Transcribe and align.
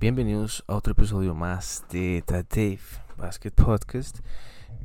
Bienvenidos 0.00 0.64
a 0.66 0.76
otro 0.76 0.92
episodio 0.92 1.34
más 1.34 1.84
de 1.90 2.24
The 2.24 2.42
Dave 2.44 2.80
Basket 3.18 3.50
Podcast. 3.50 4.20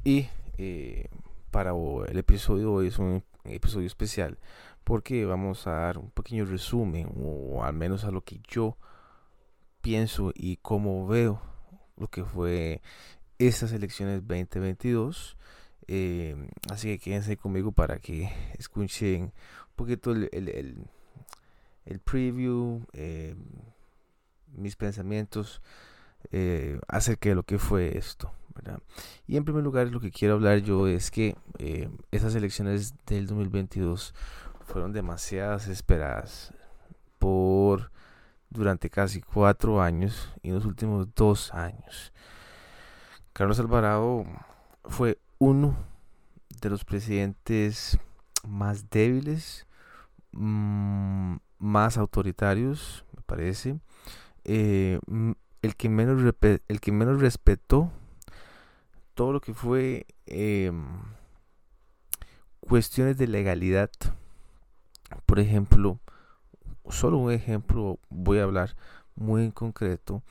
Y 0.03 0.27
eh, 0.57 1.07
para 1.51 1.71
el 1.71 2.17
episodio 2.17 2.73
hoy 2.73 2.87
es 2.87 2.99
un 2.99 3.23
episodio 3.45 3.87
especial 3.87 4.37
porque 4.83 5.23
vamos 5.23 5.67
a 5.67 5.71
dar 5.71 5.99
un 5.99 6.09
pequeño 6.09 6.43
resumen 6.43 7.07
o 7.17 7.63
al 7.63 7.73
menos 7.73 8.03
a 8.03 8.11
lo 8.11 8.25
que 8.25 8.41
yo 8.45 8.77
pienso 9.79 10.33
y 10.35 10.57
cómo 10.57 11.07
veo 11.07 11.41
lo 11.95 12.09
que 12.09 12.25
fue 12.25 12.81
estas 13.39 13.71
elecciones 13.71 14.19
2022. 14.27 15.37
Eh, 15.87 16.35
así 16.69 16.89
que 16.89 16.99
quédense 16.99 17.37
conmigo 17.37 17.71
para 17.71 17.99
que 17.99 18.29
escuchen 18.57 19.23
un 19.23 19.75
poquito 19.77 20.11
el, 20.11 20.27
el, 21.85 21.99
preview. 22.01 22.81
Eh, 22.91 23.33
mis 24.53 24.75
pensamientos 24.75 25.61
eh, 26.31 26.79
acerca 26.87 27.29
de 27.29 27.35
lo 27.35 27.43
que 27.43 27.59
fue 27.59 27.97
esto. 27.97 28.31
Y 29.27 29.37
en 29.37 29.43
primer 29.43 29.63
lugar 29.63 29.87
lo 29.87 29.99
que 29.99 30.11
quiero 30.11 30.35
hablar 30.35 30.59
yo 30.59 30.87
es 30.87 31.11
que 31.11 31.35
eh, 31.59 31.89
esas 32.11 32.35
elecciones 32.35 32.93
del 33.05 33.27
2022 33.27 34.13
fueron 34.63 34.93
demasiadas 34.93 35.67
esperadas 35.67 36.53
por 37.19 37.91
durante 38.49 38.89
casi 38.89 39.21
cuatro 39.21 39.81
años 39.81 40.33
y 40.41 40.49
en 40.49 40.55
los 40.55 40.65
últimos 40.65 41.13
dos 41.15 41.53
años. 41.53 42.13
Carlos 43.33 43.59
Alvarado 43.59 44.25
fue 44.85 45.19
uno 45.39 45.75
de 46.61 46.69
los 46.69 46.85
presidentes 46.85 47.99
más 48.47 48.89
débiles, 48.89 49.67
mm, 50.31 51.35
más 51.59 51.97
autoritarios, 51.97 53.03
me 53.15 53.21
parece, 53.23 53.79
eh, 54.45 54.99
el, 55.61 55.75
que 55.75 55.89
menos 55.89 56.21
el 56.67 56.79
que 56.79 56.91
menos 56.91 57.19
respetó 57.19 57.91
todo 59.15 59.33
lo 59.33 59.41
que 59.41 59.53
fue 59.53 60.05
em, 60.25 60.85
cuestiones 62.59 63.17
de 63.17 63.27
legalidad. 63.27 63.89
Por 65.25 65.39
ejemplo, 65.39 65.99
solo 66.89 67.17
un 67.17 67.31
ejemplo 67.31 67.99
voy 68.09 68.39
a 68.39 68.43
hablar 68.43 68.75
muy 69.15 69.43
en 69.43 69.51
concreto, 69.51 70.23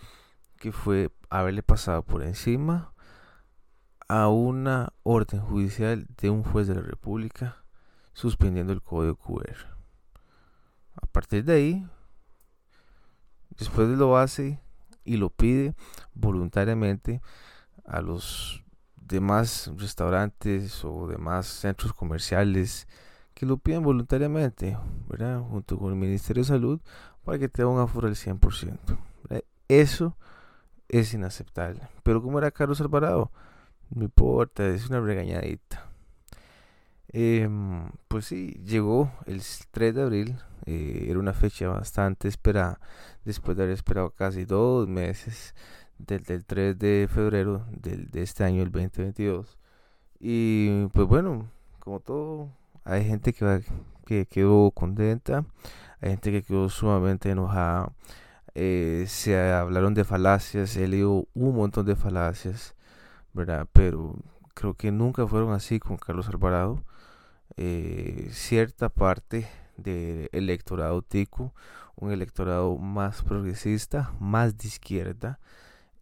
que 0.58 0.72
fue 0.72 1.10
haberle 1.30 1.62
pasado 1.62 2.02
por 2.02 2.22
encima 2.22 2.92
a 4.08 4.28
una 4.28 4.92
orden 5.02 5.40
judicial 5.40 6.06
de 6.20 6.30
un 6.30 6.44
juez 6.44 6.68
de 6.68 6.74
la 6.74 6.82
República 6.82 7.64
suspendiendo 8.12 8.72
el 8.72 8.82
código 8.82 9.16
QR. 9.16 9.56
A 11.02 11.06
partir 11.06 11.44
de 11.44 11.52
ahí, 11.54 11.86
Después 13.58 13.88
lo 13.88 14.16
hace 14.16 14.60
y 15.04 15.16
lo 15.16 15.30
pide 15.30 15.74
voluntariamente 16.14 17.20
a 17.84 18.00
los 18.00 18.62
demás 18.96 19.70
restaurantes 19.76 20.84
o 20.84 21.06
demás 21.06 21.46
centros 21.46 21.92
comerciales 21.92 22.88
que 23.34 23.46
lo 23.46 23.58
piden 23.58 23.82
voluntariamente, 23.82 24.78
¿verdad? 25.08 25.40
Junto 25.40 25.78
con 25.78 25.90
el 25.90 25.98
Ministerio 25.98 26.42
de 26.42 26.48
Salud 26.48 26.80
para 27.24 27.38
que 27.38 27.48
te 27.48 27.62
haga 27.62 27.70
un 27.70 27.80
aforo 27.80 28.06
del 28.06 28.16
100%. 28.16 28.78
Eso 29.68 30.16
es 30.88 31.14
inaceptable. 31.14 31.80
Pero 32.02 32.22
como 32.22 32.38
era 32.38 32.50
Carlos 32.50 32.80
Alvarado, 32.80 33.30
no 33.90 34.04
importa, 34.04 34.66
es 34.66 34.88
una 34.88 35.00
regañadita. 35.00 35.86
Em, 37.08 37.90
pues 38.08 38.26
sí, 38.26 38.60
llegó 38.64 39.12
el 39.26 39.40
3 39.70 39.94
de 39.94 40.02
abril, 40.02 40.36
eh, 40.66 41.06
era 41.08 41.18
una 41.18 41.32
fecha 41.34 41.68
bastante 41.68 42.28
esperada, 42.28 42.80
después 43.24 43.56
de 43.56 43.64
haber 43.64 43.74
esperado 43.74 44.10
casi 44.10 44.44
dos 44.44 44.88
meses 44.88 45.54
desde 45.98 46.34
el 46.34 46.44
3 46.44 46.78
de 46.78 47.08
febrero 47.12 47.66
del, 47.70 48.10
de 48.10 48.22
este 48.22 48.44
año, 48.44 48.62
el 48.62 48.70
2022. 48.72 49.58
Y 50.20 50.86
pues 50.88 51.06
bueno, 51.06 51.50
como 51.80 52.00
todo, 52.00 52.48
hay 52.84 53.04
gente 53.04 53.32
que, 53.32 53.62
que 54.06 54.26
quedó 54.26 54.70
contenta, 54.70 55.44
hay 56.00 56.10
gente 56.10 56.32
que 56.32 56.42
quedó 56.42 56.68
sumamente 56.68 57.30
enojada. 57.30 57.92
Eh, 58.54 59.06
se 59.08 59.36
hablaron 59.52 59.94
de 59.94 60.04
falacias, 60.04 60.76
he 60.76 60.86
leído 60.88 61.26
un 61.34 61.56
montón 61.56 61.86
de 61.86 61.96
falacias, 61.96 62.74
¿verdad? 63.32 63.66
Pero 63.72 64.16
creo 64.54 64.74
que 64.74 64.92
nunca 64.92 65.26
fueron 65.26 65.52
así 65.52 65.80
con 65.80 65.96
Carlos 65.96 66.28
Alvarado. 66.28 66.84
Eh, 67.56 68.28
cierta 68.32 68.88
parte 68.88 69.46
del 69.76 70.28
electorado 70.32 71.02
tico, 71.02 71.54
un 71.96 72.12
electorado 72.12 72.76
más 72.76 73.22
progresista, 73.22 74.12
más 74.20 74.56
de 74.58 74.68
izquierda, 74.68 75.38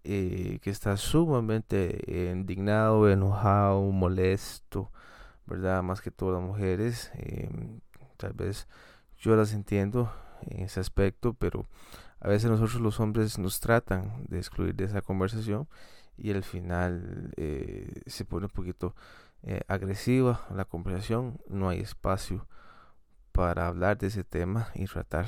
eh, 0.05 0.59
que 0.62 0.71
está 0.71 0.97
sumamente 0.97 2.31
indignado, 2.33 3.09
enojado, 3.10 3.83
molesto, 3.93 4.91
¿verdad? 5.47 5.83
Más 5.83 6.00
que 6.00 6.10
todas 6.10 6.41
las 6.41 6.49
mujeres. 6.49 7.10
Em, 7.15 7.81
tal 8.16 8.33
vez 8.33 8.69
yo 9.19 9.37
las 9.37 9.53
entiendo 9.53 10.12
en 10.47 10.65
ese 10.65 10.81
aspecto, 10.81 11.34
pero 11.34 11.66
a 12.21 12.28
veces 12.28 12.50
nosotros 12.50 12.81
los 12.81 13.00
hombres 13.00 13.39
nos 13.39 13.60
tratan 13.60 14.25
de 14.28 14.39
excluir 14.39 14.75
de 14.75 14.84
esa 14.84 15.03
conversación 15.03 15.69
y 16.16 16.31
al 16.33 16.43
final 16.44 17.33
eh, 17.37 18.03
se 18.06 18.25
pone 18.25 18.47
un 18.47 18.53
poquito 18.53 18.94
eh, 19.43 19.62
agresiva 19.69 20.47
la 20.54 20.65
conversación, 20.65 21.41
no 21.49 21.69
hay 21.69 21.81
espacio 21.81 22.47
para 23.32 23.66
hablar 23.66 23.98
de 23.98 24.09
ese 24.09 24.25
tema 24.25 24.69
y 24.75 24.87
tratar 24.87 25.26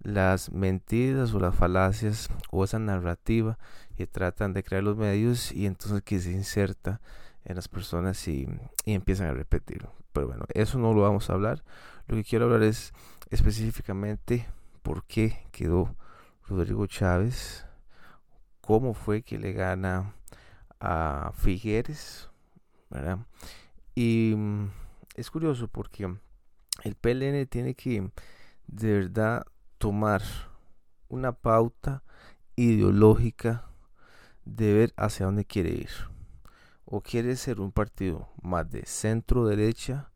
las 0.00 0.50
mentiras 0.50 1.32
o 1.34 1.40
las 1.40 1.54
falacias 1.54 2.28
o 2.50 2.64
esa 2.64 2.78
narrativa 2.78 3.58
que 3.96 4.06
tratan 4.06 4.52
de 4.52 4.62
crear 4.62 4.82
los 4.82 4.96
medios 4.96 5.52
y 5.52 5.66
entonces 5.66 6.02
que 6.02 6.18
se 6.18 6.32
inserta 6.32 7.00
en 7.44 7.56
las 7.56 7.68
personas 7.68 8.26
y, 8.28 8.48
y 8.84 8.94
empiezan 8.94 9.28
a 9.28 9.32
repetirlo. 9.32 9.92
Pero 10.12 10.28
bueno, 10.28 10.44
eso 10.54 10.78
no 10.78 10.92
lo 10.92 11.02
vamos 11.02 11.30
a 11.30 11.34
hablar. 11.34 11.62
Lo 12.06 12.16
que 12.16 12.24
quiero 12.24 12.46
hablar 12.46 12.62
es 12.62 12.92
específicamente 13.30 14.46
por 14.82 15.04
qué 15.04 15.46
quedó 15.52 15.94
Rodrigo 16.46 16.86
Chávez, 16.86 17.66
cómo 18.60 18.94
fue 18.94 19.22
que 19.22 19.38
le 19.38 19.52
gana 19.52 20.14
a 20.80 21.32
Figueres, 21.34 22.28
y 23.94 24.34
mm, 24.36 24.70
es 25.16 25.30
curioso 25.30 25.68
porque 25.68 26.14
el 26.82 26.94
PLN 26.96 27.46
tiene 27.46 27.74
que 27.74 28.10
de 28.66 28.92
verdad 28.92 29.46
tomar 29.78 30.22
una 31.08 31.32
pauta 31.32 32.02
ideológica 32.56 33.66
de 34.44 34.72
ver 34.74 34.94
hacia 34.96 35.26
dónde 35.26 35.44
quiere 35.44 35.70
ir. 35.70 35.90
O 36.84 37.00
quiere 37.00 37.36
ser 37.36 37.60
un 37.60 37.72
partido 37.72 38.28
más 38.42 38.70
de 38.70 38.84
centro 38.84 39.46
derecha, 39.46 40.10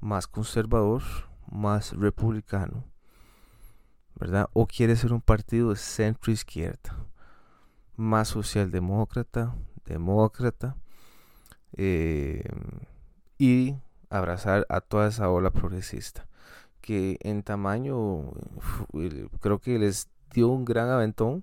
más 0.00 0.26
conservador, 0.26 1.02
más 1.50 1.92
republicano, 1.92 2.84
¿verdad? 4.14 4.48
O 4.52 4.66
quiere 4.66 4.96
ser 4.96 5.12
un 5.12 5.22
partido 5.22 5.70
de 5.70 5.76
centro 5.76 6.30
izquierda, 6.32 7.06
más 7.96 8.28
socialdemócrata, 8.28 9.54
demócrata, 9.86 10.76
eh, 11.76 12.44
y 13.38 13.74
abrazar 14.18 14.66
a 14.68 14.80
toda 14.80 15.08
esa 15.08 15.30
ola 15.30 15.50
progresista 15.50 16.26
que 16.84 17.16
en 17.22 17.42
tamaño 17.42 18.30
creo 19.40 19.58
que 19.58 19.78
les 19.78 20.08
dio 20.34 20.48
un 20.48 20.66
gran 20.66 20.90
aventón 20.90 21.42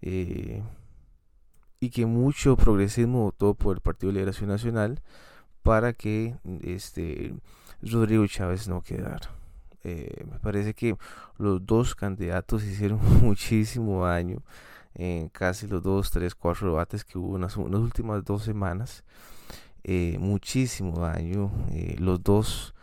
eh, 0.00 0.62
y 1.80 1.90
que 1.90 2.06
mucho 2.06 2.56
progresismo 2.56 3.24
votó 3.24 3.54
por 3.54 3.76
el 3.76 3.82
Partido 3.82 4.12
de 4.12 4.18
Liberación 4.20 4.48
Nacional 4.48 5.02
para 5.64 5.92
que 5.92 6.36
este 6.62 7.34
Rodrigo 7.82 8.24
Chávez 8.28 8.68
no 8.68 8.80
quedara. 8.82 9.28
Eh, 9.82 10.24
me 10.30 10.38
parece 10.38 10.74
que 10.74 10.96
los 11.36 11.66
dos 11.66 11.96
candidatos 11.96 12.62
hicieron 12.62 13.00
muchísimo 13.22 14.06
daño 14.06 14.42
en 14.94 15.28
casi 15.30 15.66
los 15.66 15.82
dos, 15.82 16.12
tres, 16.12 16.36
cuatro 16.36 16.68
debates 16.68 17.04
que 17.04 17.18
hubo 17.18 17.34
en 17.36 17.42
las 17.42 17.56
últimas 17.56 18.24
dos 18.24 18.44
semanas. 18.44 19.02
Eh, 19.84 20.16
muchísimo 20.18 21.00
daño. 21.00 21.50
Eh, 21.72 21.96
los 21.98 22.22
dos 22.22 22.74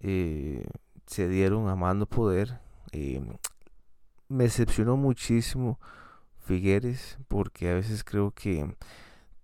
eh, 0.00 0.64
se 1.06 1.28
dieron 1.28 1.68
a 1.68 1.76
mano 1.76 2.06
poder. 2.06 2.60
me 4.28 4.44
decepcionó 4.44 4.96
muchísimo 4.96 5.78
Figueres 6.40 7.18
porque 7.28 7.70
a 7.70 7.74
veces 7.74 8.02
creo 8.02 8.32
que 8.32 8.74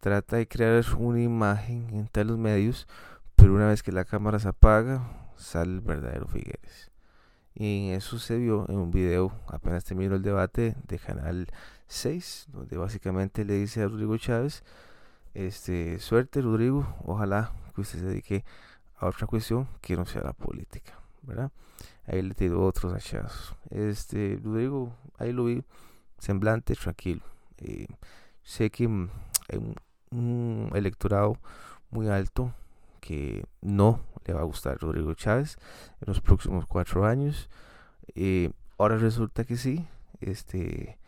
trata 0.01 0.37
de 0.37 0.49
crear 0.49 0.85
una 0.99 1.21
imagen 1.21 2.09
en 2.13 2.27
los 2.27 2.39
medios, 2.39 2.89
pero 3.37 3.55
una 3.55 3.69
vez 3.69 3.83
que 3.83 3.93
la 3.93 4.05
cámara 4.05 4.39
se 4.39 4.49
apaga, 4.49 5.09
sale 5.37 5.75
el 5.75 5.81
verdadero 5.81 6.27
Figueres. 6.27 6.91
Y 7.55 7.91
eso 7.91 8.19
se 8.19 8.37
vio 8.37 8.67
en 8.69 8.79
un 8.79 8.91
video, 8.91 9.33
apenas 9.49 9.85
terminó 9.85 10.17
el 10.17 10.23
debate 10.23 10.77
de 10.87 10.99
Canal 10.99 11.49
6, 11.89 12.49
donde 12.53 12.77
básicamente 12.77 13.45
le 13.45 13.55
dice 13.55 13.83
a 13.83 13.89
Rodrigo 13.89 14.17
Chávez 14.17 14.63
este, 15.39 16.01
suerte, 16.01 16.43
Rodrigo. 16.43 16.97
Ojalá 17.05 17.53
que 17.75 17.83
usted 17.83 18.01
se 18.01 18.07
dedique 18.07 18.45
a 18.97 19.07
otra 19.07 19.27
cuestión 19.29 19.69
que 19.81 19.97
no 19.97 20.05
sea 20.05 20.23
la 20.23 20.33
política, 20.33 20.99
¿verdad? 21.23 21.53
Ahí 22.07 22.23
le 22.23 22.35
tiró 22.35 22.65
otros 22.65 22.93
hachazos. 22.93 23.55
Este, 23.71 24.41
Rodrigo, 24.43 24.93
ahí 25.17 25.33
lo 25.33 25.45
vi. 25.45 25.63
semblante 26.19 26.75
tranquilo. 26.75 27.23
Eh, 27.59 27.87
sé 28.43 28.71
que 28.71 28.89
mm, 28.89 29.11
hay 29.49 29.75
un, 30.11 30.71
electorado 30.75 31.39
muy 31.91 32.09
alto 32.09 32.53
que 33.01 33.45
no 33.61 34.01
le 34.25 34.35
va 34.35 34.41
a 34.41 34.45
gustar 34.45 34.79
Rodrigo 34.79 35.15
Chávez 35.15 35.57
en 36.01 36.09
los 36.09 36.21
próximos 36.21 36.67
cuatro 36.67 37.07
años. 37.07 37.49
Eh, 38.17 38.51
ahora 38.77 38.97
resulta 38.97 39.45
que 39.45 39.57
sí, 39.57 39.87
este, 40.21 40.99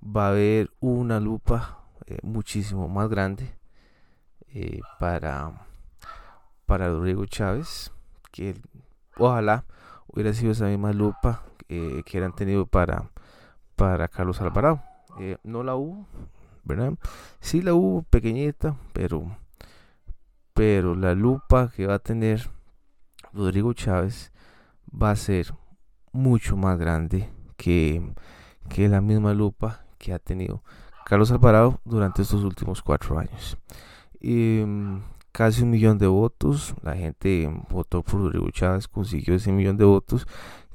va 0.00 0.26
a 0.26 0.30
haber 0.30 0.70
una 0.78 1.18
lupa 1.18 1.80
eh, 2.06 2.18
muchísimo 2.22 2.88
más 2.88 3.08
grande 3.08 3.59
para, 4.98 5.66
para 6.66 6.88
Rodrigo 6.88 7.24
Chávez, 7.26 7.92
que 8.32 8.54
ojalá 9.16 9.64
hubiera 10.06 10.32
sido 10.32 10.52
esa 10.52 10.66
misma 10.66 10.92
lupa 10.92 11.42
que 11.68 12.18
eran 12.18 12.34
tenido 12.34 12.66
para, 12.66 13.10
para 13.76 14.08
Carlos 14.08 14.40
Alvarado. 14.40 14.82
Eh, 15.18 15.36
no 15.44 15.62
la 15.62 15.74
hubo, 15.74 16.06
¿verdad? 16.64 16.94
Sí 17.40 17.62
la 17.62 17.74
hubo 17.74 18.02
pequeñita, 18.02 18.76
pero, 18.92 19.36
pero 20.54 20.94
la 20.94 21.14
lupa 21.14 21.70
que 21.74 21.86
va 21.86 21.94
a 21.94 21.98
tener 21.98 22.48
Rodrigo 23.32 23.72
Chávez 23.72 24.32
va 24.90 25.10
a 25.10 25.16
ser 25.16 25.54
mucho 26.12 26.56
más 26.56 26.78
grande 26.78 27.30
que, 27.56 28.12
que 28.68 28.88
la 28.88 29.00
misma 29.00 29.34
lupa 29.34 29.84
que 29.98 30.12
ha 30.12 30.18
tenido 30.18 30.62
Carlos 31.04 31.30
Alvarado 31.30 31.80
durante 31.84 32.22
estos 32.22 32.42
últimos 32.44 32.82
cuatro 32.82 33.18
años. 33.18 33.56
Em, 34.20 35.00
casi 35.32 35.62
un 35.62 35.70
millón 35.70 35.98
de 35.98 36.06
votos, 36.06 36.74
la 36.82 36.94
gente 36.96 37.50
votó 37.70 38.02
por 38.02 38.20
Rodrigo 38.20 38.50
Chávez, 38.50 38.88
consiguió 38.88 39.34
ese 39.34 39.52
millón 39.52 39.76
de 39.76 39.84
votos 39.84 40.26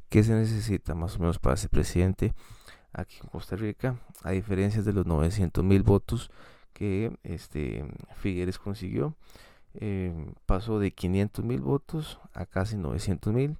que 0.08 0.22
se 0.22 0.34
necesita 0.34 0.94
más 0.94 1.16
o 1.16 1.20
menos 1.20 1.38
para 1.38 1.56
ser 1.56 1.70
presidente 1.70 2.34
aquí 2.92 3.18
en 3.22 3.28
Costa 3.28 3.56
Rica, 3.56 3.96
a 4.22 4.30
diferencia 4.30 4.82
de 4.82 4.92
los 4.92 5.06
900 5.06 5.62
mil 5.62 5.82
votos 5.82 6.30
que 6.72 7.16
este 7.22 7.84
Figueres 8.16 8.58
consiguió. 8.58 9.14
Eh, 9.74 10.32
pasó 10.46 10.78
de 10.78 10.90
500 10.90 11.44
mil 11.44 11.60
votos 11.60 12.18
a 12.32 12.46
casi 12.46 12.76
900 12.76 13.32
mil. 13.32 13.56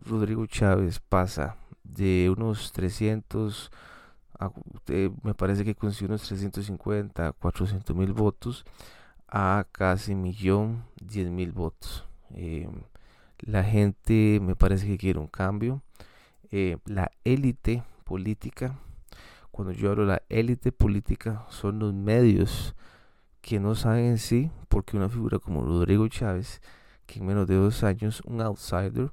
Rodrigo 0.00 0.46
Chávez 0.46 1.00
pasa 1.00 1.56
de 1.84 2.32
unos 2.36 2.72
300, 2.72 3.70
me 5.22 5.34
parece 5.34 5.64
que 5.64 5.74
consiguió 5.74 6.08
unos 6.08 6.22
350, 6.22 7.32
400 7.32 7.96
mil 7.96 8.12
votos 8.12 8.64
a 9.28 9.66
casi 9.72 10.14
millón, 10.14 10.84
10 11.02 11.30
mil 11.30 11.52
votos. 11.52 12.06
Eh, 12.34 12.68
la 13.40 13.62
gente 13.64 14.40
me 14.42 14.56
parece 14.56 14.86
que 14.86 14.98
quiere 14.98 15.18
un 15.18 15.28
cambio. 15.28 15.82
Eh, 16.50 16.78
la 16.86 17.10
élite 17.24 17.84
política, 18.04 18.78
cuando 19.50 19.72
yo 19.72 19.90
hablo 19.90 20.02
de 20.02 20.08
la 20.08 20.22
élite 20.28 20.72
política, 20.72 21.46
son 21.50 21.78
los 21.78 21.92
medios 21.94 22.74
que 23.40 23.60
no 23.60 23.74
saben 23.74 24.06
en 24.06 24.18
sí, 24.18 24.50
porque 24.68 24.96
una 24.96 25.08
figura 25.08 25.38
como 25.38 25.62
Rodrigo 25.64 26.08
Chávez, 26.08 26.60
que 27.06 27.20
en 27.20 27.26
menos 27.26 27.46
de 27.46 27.54
dos 27.54 27.84
años, 27.84 28.22
un 28.24 28.40
outsider, 28.40 29.12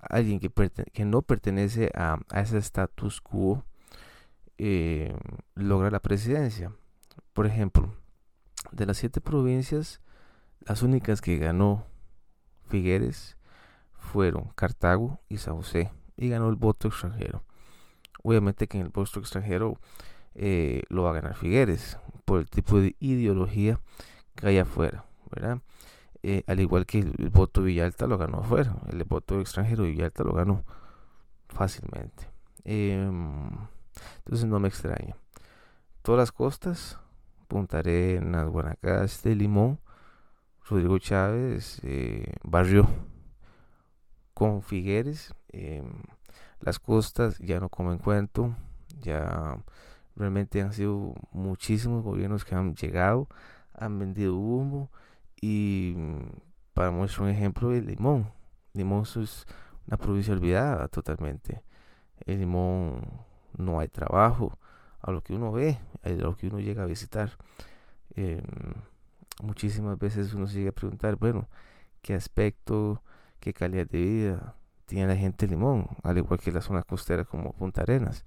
alguien 0.00 0.40
que, 0.40 0.50
que 0.92 1.04
no 1.04 1.22
pertenece 1.22 1.90
a, 1.94 2.18
ese 2.34 2.58
status 2.58 3.20
quo, 3.20 3.64
eh, 4.58 5.14
logra 5.54 5.90
la 5.90 6.00
presidencia. 6.00 6.72
Por 7.32 7.46
ejemplo, 7.46 7.94
de 8.72 8.86
las 8.86 8.96
siete 8.96 9.20
provincias, 9.20 10.00
las 10.60 10.82
únicas 10.82 11.20
que 11.20 11.38
ganó 11.38 11.86
Figueres 12.66 13.36
fueron 13.98 14.50
Cartago 14.54 15.20
y 15.28 15.38
San 15.38 15.56
José 15.56 15.90
y 16.16 16.28
ganó 16.28 16.48
el 16.48 16.56
voto 16.56 16.88
extranjero. 16.88 17.42
Obviamente 18.22 18.66
que 18.66 18.78
en 18.78 18.86
el 18.86 18.90
puesto 18.90 19.20
extranjero 19.20 19.78
eh, 20.34 20.82
lo 20.88 21.04
va 21.04 21.10
a 21.10 21.14
ganar 21.14 21.34
Figueres 21.34 21.98
por 22.24 22.40
el 22.40 22.50
tipo 22.50 22.80
de 22.80 22.96
ideología 23.00 23.80
que 24.34 24.48
hay 24.48 24.58
afuera, 24.58 25.04
¿verdad? 25.30 25.60
Eh, 26.22 26.42
al 26.46 26.60
igual 26.60 26.84
que 26.84 26.98
el, 26.98 27.30
voto 27.30 27.62
Villalta 27.62 28.06
lo 28.06 28.18
ganó 28.18 28.38
afuera, 28.38 28.76
el 28.90 29.02
voto 29.04 29.40
extranjero 29.40 29.84
Villalta 29.84 30.24
lo 30.24 30.32
ganó 30.32 30.64
fácilmente. 31.48 32.28
Em, 32.64 33.50
entonces 34.18 34.46
no 34.46 34.60
me 34.60 34.68
extraña. 34.68 35.16
Todas 36.02 36.18
las 36.18 36.32
costas, 36.32 36.98
Punta 37.48 37.78
Arenas, 37.78 38.46
Guanacaste, 38.48 39.34
Limón, 39.34 39.80
Rodrigo 40.68 40.98
Chávez, 40.98 41.80
eh, 41.82 42.34
Barrio 42.44 42.86
con 44.34 44.62
Figueres. 44.62 45.34
Em, 45.48 46.02
las 46.60 46.78
costas 46.78 47.38
ya 47.38 47.58
no 47.58 47.68
comen 47.70 47.98
cuento, 47.98 48.54
ya 49.00 49.58
realmente 50.14 50.60
han 50.60 50.72
sido 50.72 51.14
muchísimos 51.32 52.04
gobiernos 52.04 52.44
que 52.44 52.54
han 52.54 52.74
llegado, 52.74 53.28
han 53.74 53.98
vendido 53.98 54.36
humo 54.36 54.90
y 55.40 55.96
para 56.74 56.90
mostrar 56.90 57.28
un 57.28 57.34
ejemplo 57.34 57.72
el 57.72 57.86
limón. 57.86 58.30
Limón 58.74 59.02
es 59.02 59.46
una 59.86 59.96
provincia 59.96 60.34
olvidada 60.34 60.88
totalmente. 60.88 61.62
El 62.26 62.40
limón 62.40 63.00
no 63.56 63.80
hay 63.80 63.88
trabajo, 63.88 64.58
a 65.08 65.12
lo 65.12 65.22
que 65.22 65.34
uno 65.34 65.52
ve, 65.52 65.78
a 66.02 66.10
lo 66.10 66.36
que 66.36 66.48
uno 66.48 66.60
llega 66.60 66.82
a 66.82 66.86
visitar. 66.86 67.36
Em, 68.16 68.42
muchísimas 69.42 69.98
veces 69.98 70.34
uno 70.34 70.46
se 70.46 70.58
llega 70.58 70.70
a 70.70 70.72
preguntar, 70.72 71.16
bueno, 71.16 71.48
qué 72.02 72.14
aspecto, 72.14 73.02
qué 73.40 73.52
calidad 73.52 73.86
de 73.88 73.98
vida 74.00 74.54
tiene 74.88 75.06
la 75.06 75.16
gente 75.16 75.46
Limón, 75.46 75.86
al 76.02 76.18
igual 76.18 76.40
que 76.40 76.50
la 76.50 76.62
zona 76.62 76.82
costera 76.82 77.24
como 77.24 77.52
Punta 77.52 77.82
Arenas. 77.82 78.24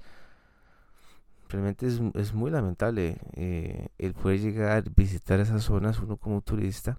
Realmente 1.49 1.87
es, 1.87 2.33
muy 2.33 2.51
lamentable 2.51 3.17
eh, 3.33 3.89
el 3.97 4.13
poder 4.13 4.39
llegar, 4.39 4.89
visitar 4.95 5.39
esas 5.41 5.63
zonas 5.63 5.99
uno 5.99 6.15
como 6.17 6.41
turista 6.41 6.97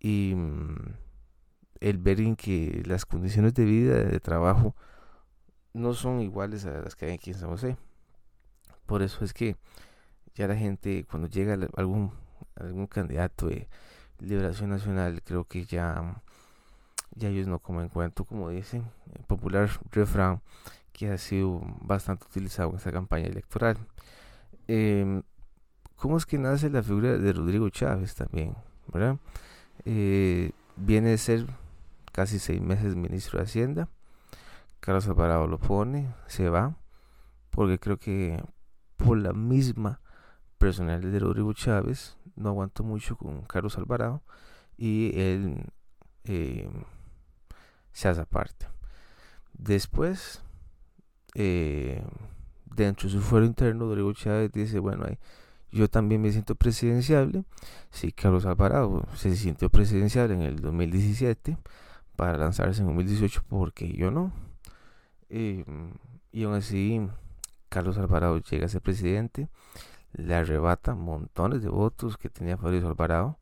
y 0.00 0.34
mm, 0.34 0.94
el 1.80 1.98
ver 1.98 2.20
en 2.20 2.36
que 2.36 2.82
las 2.86 3.04
condiciones 3.04 3.54
de 3.54 3.64
vida, 3.64 3.96
de 3.96 4.20
trabajo, 4.20 4.74
no 5.74 5.92
son 5.92 6.20
iguales 6.20 6.64
a 6.64 6.80
las 6.80 6.96
que 6.96 7.06
hay 7.06 7.12
aquí 7.12 7.32
en 7.32 7.38
San 7.38 7.50
José. 7.50 7.76
Por 8.86 9.02
eso 9.02 9.24
es 9.24 9.32
que 9.32 9.56
ya 10.34 10.46
la 10.46 10.56
gente, 10.56 11.04
cuando 11.10 11.28
llega 11.28 11.58
algún, 11.76 12.12
algún 12.56 12.86
candidato 12.86 13.48
de 13.48 13.68
Liberación 14.20 14.70
Nacional, 14.70 15.22
creo 15.22 15.44
que 15.44 15.64
ya 15.64 16.22
ya 17.16 17.28
ellos 17.28 17.46
no 17.46 17.58
comen 17.58 17.88
cuento, 17.88 18.24
como 18.24 18.50
dicen, 18.50 18.84
el 19.14 19.24
popular 19.24 19.70
refrán 19.90 20.42
que 20.92 21.10
ha 21.10 21.18
sido 21.18 21.62
bastante 21.80 22.26
utilizado 22.26 22.70
en 22.70 22.76
esta 22.76 22.92
campaña 22.92 23.26
electoral. 23.26 23.78
Em, 24.68 25.22
¿Cómo 25.96 26.18
es 26.18 26.26
que 26.26 26.38
nace 26.38 26.68
la 26.68 26.82
figura 26.82 27.16
de 27.16 27.32
Rodrigo 27.32 27.68
Chávez 27.70 28.14
también? 28.14 28.54
¿verdad? 28.92 29.16
Eh, 29.84 30.52
viene 30.76 31.10
de 31.10 31.18
ser 31.18 31.46
casi 32.12 32.38
seis 32.38 32.60
meses 32.60 32.96
ministro 32.96 33.38
de 33.38 33.44
Hacienda. 33.44 33.88
Carlos 34.80 35.08
Alvarado 35.08 35.46
lo 35.46 35.58
pone, 35.58 36.14
se 36.26 36.48
va, 36.48 36.76
porque 37.50 37.78
creo 37.78 37.98
que 37.98 38.42
por 39.06 39.18
la 39.18 39.32
misma 39.32 40.00
personalidad 40.58 41.12
de 41.12 41.18
Rodrigo 41.18 41.52
Chávez 41.52 42.16
no 42.34 42.50
aguantó 42.50 42.82
mucho 42.82 43.16
con 43.16 43.42
Carlos 43.42 43.78
Alvarado 43.78 44.22
y 44.76 45.18
él 45.18 45.64
eh, 46.24 46.68
se 47.92 48.08
hace 48.08 48.20
aparte. 48.20 48.66
Después, 49.54 50.42
eh, 51.34 52.02
dentro 52.64 53.08
de 53.08 53.14
su 53.14 53.20
fuero 53.20 53.46
interno, 53.46 53.86
Rodrigo 53.86 54.12
Chávez 54.12 54.52
dice, 54.52 54.78
bueno, 54.78 55.06
yo 55.70 55.88
también 55.88 56.20
me 56.20 56.30
siento 56.30 56.54
presidenciable. 56.54 57.44
Sí, 57.90 58.12
Carlos 58.12 58.44
Alvarado 58.44 59.06
se 59.14 59.34
sintió 59.36 59.70
presidencial 59.70 60.30
en 60.30 60.42
el 60.42 60.56
2017 60.56 61.56
para 62.16 62.36
lanzarse 62.36 62.80
en 62.80 62.88
2018 62.88 63.44
porque 63.48 63.92
yo 63.92 64.10
no. 64.10 64.32
Eh, 65.28 65.64
y 66.32 66.44
aún 66.44 66.54
así, 66.54 67.00
Carlos 67.76 67.98
Alvarado 67.98 68.38
llega 68.38 68.64
a 68.64 68.68
ser 68.70 68.80
presidente, 68.80 69.50
le 70.14 70.34
arrebata 70.34 70.94
montones 70.94 71.60
de 71.60 71.68
votos 71.68 72.16
que 72.16 72.30
tenía 72.30 72.56
Fabrizio 72.56 72.88
Alvarado 72.88 73.38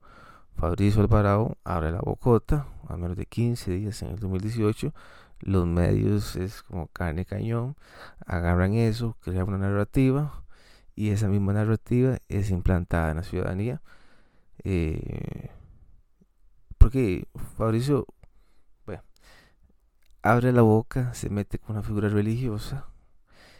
Fabricio 0.56 1.02
Alvarado 1.02 1.56
abre 1.62 1.92
la 1.92 2.00
bocota 2.00 2.66
a 2.88 2.96
menos 2.96 3.16
de 3.16 3.26
15 3.26 3.70
días 3.70 4.02
en 4.02 4.08
el 4.08 4.18
2018. 4.18 4.92
Los 5.38 5.68
medios 5.68 6.34
es 6.34 6.64
como 6.64 6.88
carne 6.88 7.24
cañón, 7.24 7.76
agarran 8.26 8.74
eso, 8.74 9.16
crean 9.20 9.46
una 9.46 9.58
narrativa 9.58 10.42
y 10.96 11.10
esa 11.10 11.28
misma 11.28 11.52
narrativa 11.52 12.18
es 12.28 12.50
implantada 12.50 13.12
en 13.12 13.18
la 13.18 13.22
ciudadanía. 13.22 13.82
Eh, 14.64 15.52
porque 16.76 17.28
Fabricio 17.56 18.04
abre 20.22 20.50
la 20.50 20.62
boca, 20.62 21.14
se 21.14 21.30
mete 21.30 21.60
con 21.60 21.76
una 21.76 21.84
figura 21.84 22.08
religiosa 22.08 22.88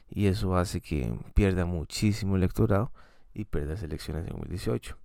y 0.09 0.27
eso 0.27 0.57
hace 0.57 0.81
que 0.81 1.19
pierda 1.35 1.65
muchísimo 1.65 2.37
electorado 2.37 2.93
y 3.33 3.45
pierda 3.45 3.73
las 3.73 3.83
elecciones 3.83 4.27
en 4.27 4.33
2018 4.33 4.97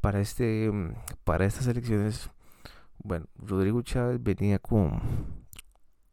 para 0.00 0.20
este 0.20 0.70
mm, 0.70 0.94
para 1.24 1.46
estas 1.46 1.66
elecciones 1.66 2.30
bueno 2.98 3.26
Rodrigo 3.36 3.82
Chávez 3.82 4.22
venía 4.22 4.58
con 4.58 5.00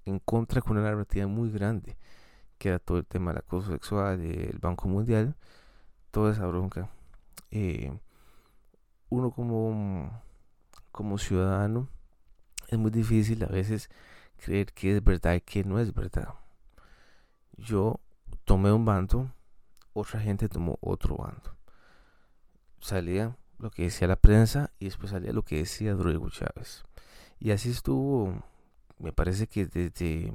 en 0.05 0.19
contra 0.19 0.61
con 0.61 0.77
una 0.77 0.89
narrativa 0.89 1.27
muy 1.27 1.51
grande 1.51 1.97
que 2.57 2.69
era 2.69 2.79
todo 2.79 2.97
el 2.97 3.05
tema 3.05 3.31
del 3.31 3.39
acoso 3.39 3.71
sexual, 3.71 4.19
del 4.19 4.57
Banco 4.59 4.87
Mundial, 4.87 5.35
toda 6.11 6.31
esa 6.33 6.45
bronca. 6.47 6.89
Eh, 7.51 7.97
uno 9.09 9.31
como, 9.31 10.21
como 10.91 11.17
ciudadano 11.17 11.89
es 12.67 12.77
muy 12.77 12.91
difícil 12.91 13.43
a 13.43 13.47
veces 13.47 13.89
creer 14.37 14.73
que 14.73 14.97
es 14.97 15.03
verdad 15.03 15.35
y 15.35 15.41
que 15.41 15.63
no 15.63 15.79
es 15.79 15.93
verdad. 15.93 16.33
Yo 17.57 17.99
tomé 18.45 18.71
un 18.71 18.85
bando, 18.85 19.31
otra 19.93 20.19
gente 20.19 20.47
tomó 20.47 20.77
otro 20.81 21.17
bando. 21.17 21.55
Salía 22.79 23.35
lo 23.57 23.71
que 23.71 23.83
decía 23.83 24.07
la 24.07 24.15
prensa 24.15 24.71
y 24.79 24.85
después 24.85 25.11
salía 25.11 25.33
lo 25.33 25.43
que 25.43 25.57
decía 25.57 25.93
Rodrigo 25.93 26.29
Chávez. 26.29 26.85
Y 27.39 27.51
así 27.51 27.71
estuvo, 27.71 28.43
me 28.99 29.11
parece 29.11 29.47
que 29.47 29.65
desde 29.65 30.31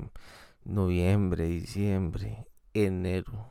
noviembre, 0.64 1.46
diciembre, 1.46 2.46
enero, 2.74 3.46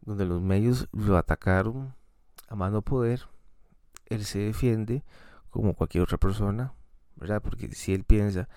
donde 0.00 0.24
los 0.24 0.40
medios 0.40 0.88
lo 0.92 1.16
atacaron 1.16 1.94
a 2.48 2.54
mano 2.54 2.82
poder, 2.82 3.22
él 4.06 4.24
se 4.24 4.38
defiende 4.38 5.04
como 5.50 5.74
cualquier 5.74 6.02
otra 6.02 6.18
persona, 6.18 6.72
¿verdad? 7.16 7.42
Porque 7.42 7.72
si 7.72 7.92
él 7.92 8.04
piensa 8.04 8.48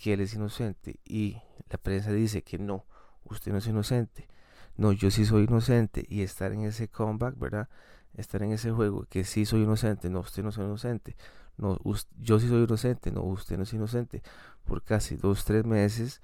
que 0.00 0.14
él 0.14 0.20
es 0.20 0.34
inocente 0.34 0.98
y 1.04 1.36
la 1.68 1.76
prensa 1.76 2.10
dice 2.10 2.42
que 2.42 2.58
no, 2.58 2.86
usted 3.24 3.52
no 3.52 3.58
es 3.58 3.66
inocente, 3.66 4.28
no, 4.76 4.92
yo 4.92 5.10
sí 5.10 5.26
soy 5.26 5.44
inocente 5.44 6.06
y 6.08 6.22
estar 6.22 6.52
en 6.52 6.62
ese 6.62 6.88
comeback, 6.88 7.38
¿verdad? 7.38 7.68
Estar 8.14 8.42
en 8.42 8.52
ese 8.52 8.72
juego, 8.72 9.04
que 9.10 9.24
sí 9.24 9.44
soy 9.44 9.62
inocente, 9.62 10.08
no, 10.08 10.20
usted 10.20 10.42
no 10.42 10.48
es 10.48 10.56
inocente, 10.56 11.16
no, 11.58 11.78
yo 12.18 12.40
sí 12.40 12.48
soy 12.48 12.64
inocente, 12.64 13.12
no, 13.12 13.22
usted 13.22 13.58
no 13.58 13.64
es 13.64 13.72
inocente, 13.74 14.22
por 14.64 14.82
casi 14.82 15.16
dos, 15.16 15.44
tres 15.44 15.66
meses. 15.66 16.22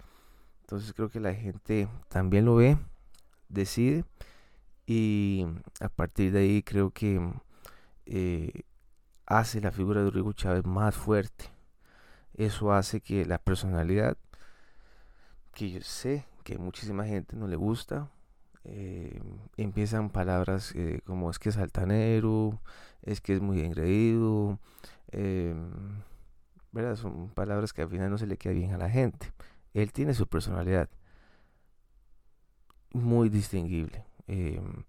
Entonces 0.63 0.93
creo 0.95 1.11
que 1.11 1.21
la 1.21 1.35
gente 1.35 1.87
también 2.09 2.47
lo 2.47 2.57
ve, 2.57 2.79
decide 3.49 4.05
y 4.87 5.47
a 5.81 5.89
partir 5.89 6.33
de 6.33 6.41
ahí 6.41 6.63
creo 6.63 6.91
que 6.91 7.21
eh, 8.07 8.63
hace 9.27 9.61
la 9.61 9.71
figura 9.71 10.01
de 10.01 10.07
Rodrigo 10.07 10.33
Chávez 10.33 10.65
más 10.65 10.95
fuerte. 10.95 11.56
Eso 12.37 12.73
hace 12.73 13.01
que 13.01 13.25
la 13.25 13.39
personalidad, 13.39 14.17
que 15.53 15.71
yo 15.71 15.81
sé 15.83 16.25
que 16.45 16.59
muchísima 16.59 17.05
gente 17.05 17.37
no 17.37 17.49
le 17.49 17.57
gusta, 17.57 18.11
eh, 18.65 19.21
empiezan 19.57 20.11
palabras 20.11 20.73
eh, 20.75 21.01
como 21.05 21.31
es 21.31 21.39
que 21.39 21.49
es 21.49 21.57
altanero, 21.57 22.61
es 23.03 23.21
que 23.21 23.35
es 23.35 23.41
muy 23.41 23.61
engreído, 23.61 24.59
¿verdad? 26.73 26.97
Son 26.97 27.31
palabras 27.31 27.73
que 27.73 27.83
al 27.83 27.89
final 27.89 28.11
no 28.11 28.19
se 28.19 28.27
le 28.27 28.37
queda 28.37 28.53
bien 28.53 28.73
a 28.75 28.79
la 28.79 28.91
gente. 28.91 29.33
Él 29.73 29.93
tiene 29.93 30.15
su 30.15 30.27
personalidad 30.27 30.89
muy 32.93 33.29
distinguible. 33.29 34.05
Em, 34.27 34.85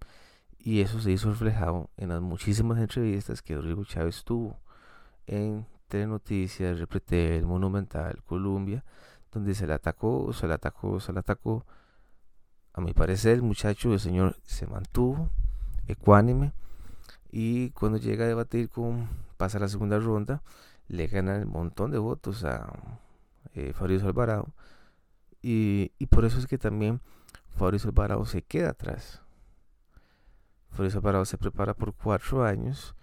y 0.59 0.81
eso 0.81 0.99
se 0.99 1.11
hizo 1.11 1.29
reflejado 1.29 1.89
en 1.97 2.09
las 2.09 2.21
muchísimas 2.21 2.79
entrevistas 2.79 3.41
que 3.41 3.55
Rodrigo 3.55 3.85
Chávez 3.85 4.23
tuvo 4.23 4.59
en 5.27 5.65
Telenoticias, 5.87 6.79
el 7.09 7.45
Monumental, 7.45 8.21
Colombia, 8.23 8.83
donde 9.31 9.55
se 9.55 9.67
le 9.67 9.73
atacó, 9.73 10.33
se 10.33 10.47
le 10.47 10.53
atacó, 10.53 10.99
se 10.99 11.13
le 11.13 11.19
atacó. 11.19 11.65
A 12.73 12.81
mi 12.81 12.93
parecer, 12.93 13.33
el 13.35 13.41
muchacho, 13.41 13.93
el 13.93 13.99
señor, 13.99 14.37
se 14.43 14.67
mantuvo 14.67 15.29
ecuánime 15.87 16.53
y 17.31 17.71
cuando 17.71 17.97
llega 17.97 18.25
a 18.25 18.27
debatir 18.27 18.69
con, 18.69 19.07
pasa 19.37 19.59
la 19.59 19.67
segunda 19.67 19.99
ronda, 19.99 20.41
le 20.87 21.07
gana 21.07 21.37
un 21.37 21.49
montón 21.49 21.91
de 21.91 21.97
votos 21.97 22.43
a 22.43 22.71
eh, 23.53 23.73
Fabrizio 23.73 24.07
Alvarado 24.07 24.47
y, 25.41 25.91
y 25.97 26.07
por 26.07 26.25
eso 26.25 26.39
es 26.39 26.47
que 26.47 26.57
también 26.57 27.01
Fabrizio 27.49 27.89
Alvarado 27.89 28.25
se 28.25 28.41
queda 28.41 28.69
atrás 28.69 29.21
Fabrizio 30.77 30.99
Alvarado 30.99 31.25
se 31.25 31.39
prepara 31.39 31.73
por 31.73 31.93
cuatro 31.95 32.45
años 32.45 32.95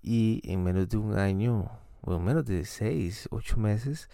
y 0.00 0.40
en 0.44 0.64
menos 0.64 0.88
de 0.88 0.96
un 0.96 1.18
año, 1.18 1.70
o 2.02 2.16
en 2.16 2.24
menos 2.24 2.44
de 2.44 2.64
seis, 2.64 3.28
ocho 3.30 3.56
meses, 3.56 4.08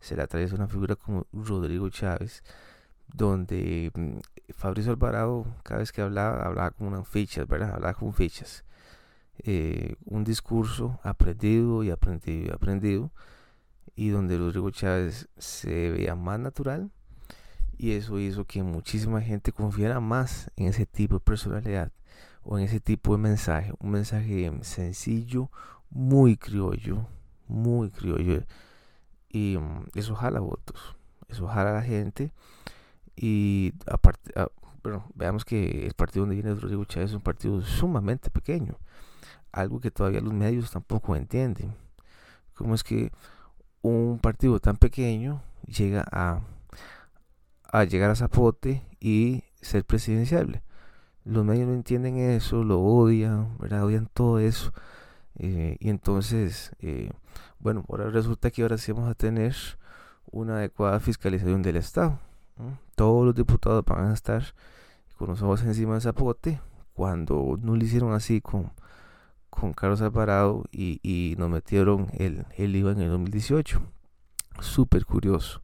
se 0.00 0.16
le 0.16 0.22
atraviesa 0.22 0.54
una 0.54 0.68
figura 0.68 0.96
como 0.96 1.26
Rodrigo 1.32 1.88
Chávez, 1.90 2.42
donde 3.14 3.90
mm, 3.94 4.18
Fabrizio 4.54 4.92
Alvarado, 4.92 5.46
cada 5.62 5.80
vez 5.80 5.92
que 5.92 6.02
hablaba, 6.02 6.42
hablaba 6.44 6.70
con 6.70 6.88
unas 6.88 7.08
fichas, 7.08 7.46
¿verdad? 7.46 7.74
Hablaba 7.74 7.94
con 7.94 8.12
fichas. 8.12 8.64
Eh, 9.38 9.96
un 10.06 10.24
discurso 10.24 10.98
aprendido 11.02 11.82
y 11.82 11.90
aprendido 11.90 12.46
y 12.46 12.50
aprendido, 12.50 13.12
y 13.94 14.08
donde 14.08 14.38
Rodrigo 14.38 14.70
Chávez 14.70 15.28
se 15.38 15.90
veía 15.90 16.14
más 16.14 16.40
natural, 16.40 16.90
y 17.78 17.92
eso 17.92 18.18
hizo 18.18 18.46
que 18.46 18.62
muchísima 18.62 19.20
gente 19.20 19.52
confiara 19.52 20.00
más 20.00 20.50
en 20.56 20.68
ese 20.68 20.86
tipo 20.86 21.16
de 21.16 21.20
personalidad 21.20 21.92
o 22.42 22.58
en 22.58 22.64
ese 22.64 22.80
tipo 22.80 23.12
de 23.12 23.18
mensaje. 23.18 23.72
Un 23.80 23.90
mensaje 23.90 24.50
sencillo, 24.62 25.50
muy 25.90 26.36
criollo, 26.36 27.06
muy 27.48 27.90
criollo. 27.90 28.42
Y 29.28 29.56
mm, 29.58 29.86
eso 29.94 30.14
jala 30.14 30.40
votos, 30.40 30.96
eso 31.28 31.46
jala 31.46 31.70
a 31.70 31.74
la 31.74 31.82
gente. 31.82 32.32
Y 33.16 33.72
aparte, 33.86 34.32
ah, 34.36 34.48
bueno, 34.82 35.06
veamos 35.14 35.44
que 35.44 35.86
el 35.86 35.94
partido 35.94 36.22
donde 36.22 36.36
viene 36.36 36.54
Rodrigo 36.54 36.84
Chávez 36.84 37.10
es 37.10 37.16
un 37.16 37.22
partido 37.22 37.60
sumamente 37.62 38.30
pequeño. 38.30 38.76
Algo 39.52 39.80
que 39.80 39.90
todavía 39.90 40.20
los 40.20 40.34
medios 40.34 40.70
tampoco 40.70 41.16
entienden. 41.16 41.74
¿Cómo 42.54 42.74
es 42.74 42.84
que 42.84 43.12
un 43.82 44.18
partido 44.20 44.60
tan 44.60 44.76
pequeño 44.76 45.42
llega 45.66 46.04
a, 46.10 46.40
a 47.72 47.84
llegar 47.84 48.10
a 48.10 48.16
Zapote 48.16 48.82
y 49.00 49.44
ser 49.60 49.84
presidenciable? 49.84 50.62
los 51.26 51.44
medios 51.44 51.66
no 51.66 51.74
entienden 51.74 52.18
eso, 52.18 52.62
lo 52.62 52.80
odian, 52.80 53.58
¿verdad? 53.58 53.84
Odian 53.84 54.08
todo 54.14 54.38
eso. 54.38 54.72
Eh, 55.38 55.76
y 55.80 55.90
entonces, 55.90 56.72
eh, 56.80 57.10
bueno, 57.58 57.84
ahora 57.88 58.10
resulta 58.10 58.50
que 58.50 58.62
ahora 58.62 58.78
sí 58.78 58.92
vamos 58.92 59.10
a 59.10 59.14
tener 59.14 59.54
una 60.30 60.56
adecuada 60.56 61.00
fiscalización 61.00 61.62
del 61.62 61.76
Estado. 61.76 62.18
Todos 62.94 63.26
los 63.26 63.34
diputados 63.34 63.84
van 63.84 64.10
a 64.10 64.14
estar 64.14 64.42
con 65.16 65.28
los 65.28 65.42
ojos 65.42 65.62
encima 65.62 65.92
del 65.92 66.02
zapote 66.02 66.60
cuando 66.94 67.58
no 67.60 67.76
lo 67.76 67.84
hicieron 67.84 68.14
así 68.14 68.40
con, 68.40 68.72
con 69.50 69.74
Carlos 69.74 70.00
Alvarado 70.00 70.64
y, 70.72 71.00
y 71.02 71.36
nos 71.36 71.50
metieron 71.50 72.08
el, 72.14 72.46
el 72.56 72.74
IVA 72.74 72.92
en 72.92 73.00
el 73.02 73.10
2018. 73.10 73.82
Súper 74.60 75.04
curioso. 75.04 75.62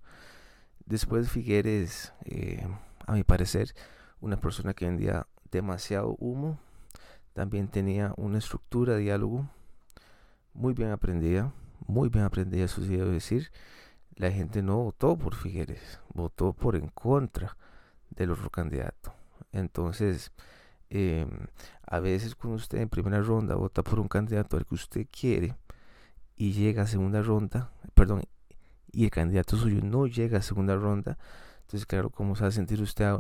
Después 0.85 1.31
Figueres, 1.31 2.13
eh, 2.27 2.67
a 3.07 3.13
mi 3.15 3.25
parecer, 3.25 3.75
una 4.21 4.37
persona 4.37 4.75
que 4.75 4.85
vendía 4.85 5.27
demasiado 5.51 6.17
humo. 6.19 6.59
También 7.33 7.69
tenía 7.69 8.13
una 8.19 8.39
estructura 8.39 8.95
de 8.95 9.01
diálogo 9.01 9.49
muy 10.55 10.75
bien 10.75 10.91
aprendida, 10.91 11.53
muy 11.87 12.09
bien 12.09 12.25
aprendida, 12.25 12.65
eso 12.65 12.83
sí 12.83 12.97
decir. 12.97 13.51
La 14.17 14.31
gente 14.31 14.63
no 14.63 14.79
votó 14.79 15.17
por 15.17 15.35
Figueres, 15.35 16.01
votó 16.15 16.53
por 16.53 16.77
en 16.77 16.89
contra 16.89 17.57
del 18.11 18.31
otro 18.33 18.51
candidato. 18.51 19.15
Entonces, 19.53 20.33
em, 20.91 21.29
a 21.87 22.01
veces 22.01 22.35
cuando 22.35 22.57
usted 22.57 22.79
en 22.79 22.89
primera 22.89 23.21
ronda 23.21 23.55
vota 23.55 23.83
por 23.83 23.99
un 24.01 24.09
candidato 24.09 24.57
al 24.57 24.67
que 24.67 24.75
usted 24.75 25.07
quiere 25.11 25.57
y 26.37 26.53
llega 26.53 26.83
a 26.83 26.87
segunda 26.87 27.23
ronda, 27.23 27.71
perdón, 27.95 28.23
y 28.93 29.05
el 29.05 29.11
candidato 29.11 29.57
suyo 29.57 29.81
no 29.83 30.07
llega 30.07 30.39
a 30.39 30.43
segunda 30.43 30.77
ronda, 30.77 31.19
entonces 31.63 31.87
claro, 31.87 32.11
¿cómo 32.11 32.37
se 32.37 32.43
va 32.43 32.49
a 32.49 32.53
sentir 32.53 32.81
usted 32.83 33.17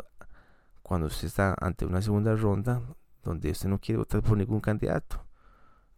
cuando 0.82 1.06
usted 1.06 1.28
está 1.28 1.56
ante 1.60 1.86
una 1.86 2.02
segunda 2.02 2.34
ronda 2.36 2.82
donde 3.22 3.50
usted 3.50 3.68
no 3.68 3.78
quiere 3.78 3.98
votar 3.98 4.22
por 4.22 4.36
ningún 4.36 4.60
candidato. 4.60 5.24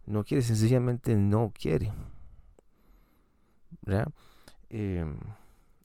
No 0.05 0.23
quiere, 0.23 0.43
sencillamente 0.43 1.15
no 1.15 1.51
quiere. 1.53 1.91
Em, 4.69 5.17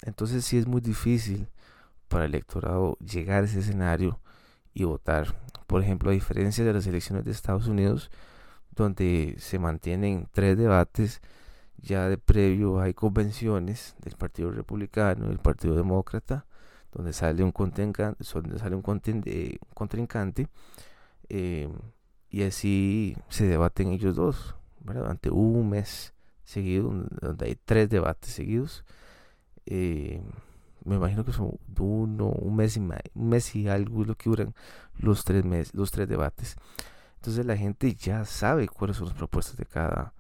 entonces 0.03 0.45
sí 0.45 0.59
es 0.59 0.67
muy 0.67 0.81
difícil 0.81 1.49
para 2.09 2.25
el 2.25 2.35
electorado 2.35 2.97
llegar 2.99 3.43
a 3.43 3.47
ese 3.47 3.61
escenario 3.61 4.21
y 4.75 4.85
votar. 4.85 5.35
Por 5.67 5.83
ejemplo, 5.83 6.11
a 6.11 6.15
diferencia 6.15 6.65
de 6.65 6.73
las 6.73 6.87
elecciones 6.87 7.25
de 7.25 7.31
Estados 7.31 7.67
Unidos, 7.69 8.11
donde 8.71 9.37
se 9.39 9.59
mantienen 9.59 10.29
tres 10.33 10.57
debates, 10.57 11.21
ya 11.79 12.09
de 12.09 12.19
previo 12.19 12.81
hay 12.81 12.95
convenciones 12.95 13.97
del 14.01 14.17
Partido 14.17 14.51
Republicano 14.51 15.27
y 15.27 15.29
del 15.29 15.39
Partido 15.39 15.77
Demócrata, 15.77 16.47
donde 16.93 17.13
sale 17.13 17.43
un 17.43 17.53
contrincante, 17.53 18.25
donde 18.35 18.59
sale 18.59 18.77
un 18.77 18.83
contrincante 18.83 20.49
eh, 21.29 21.69
y 22.31 22.45
así 22.45 23.17
se 23.29 23.47
debaten 23.47 23.89
ellos 23.89 24.17
dos 24.17 24.57
durante 24.81 25.31
un 25.31 25.69
mes 25.69 26.15
seguido 26.45 26.93
donde 27.21 27.47
hay 27.47 27.57
tres 27.57 27.89
debates 27.89 28.33
seguidos 28.33 28.85
eh, 29.67 30.23
me 30.85 30.97
imagino 30.97 31.25
que 31.25 31.33
son 31.33 31.59
uno 31.79 32.27
un 32.27 32.57
mes 32.57 32.77
y 32.77 32.81
un 32.81 33.29
mes 33.29 33.55
y 33.55 33.69
algo 33.69 34.05
lo 34.05 34.15
que 34.15 34.31
duran 34.31 34.55
los 34.99 35.25
tres 35.25 35.45
meses 35.45 35.75
los 35.75 35.91
tres 35.91 36.09
debates. 36.09 36.57
Entonces 37.17 37.45
la 37.45 37.57
gente 37.57 37.95
ya 37.95 38.25
sabe 38.25 38.69
cuáles 38.69 38.97
son 38.97 39.09
las 39.09 39.17
propuestas 39.17 39.57
de 39.57 39.67
cada 39.67 40.15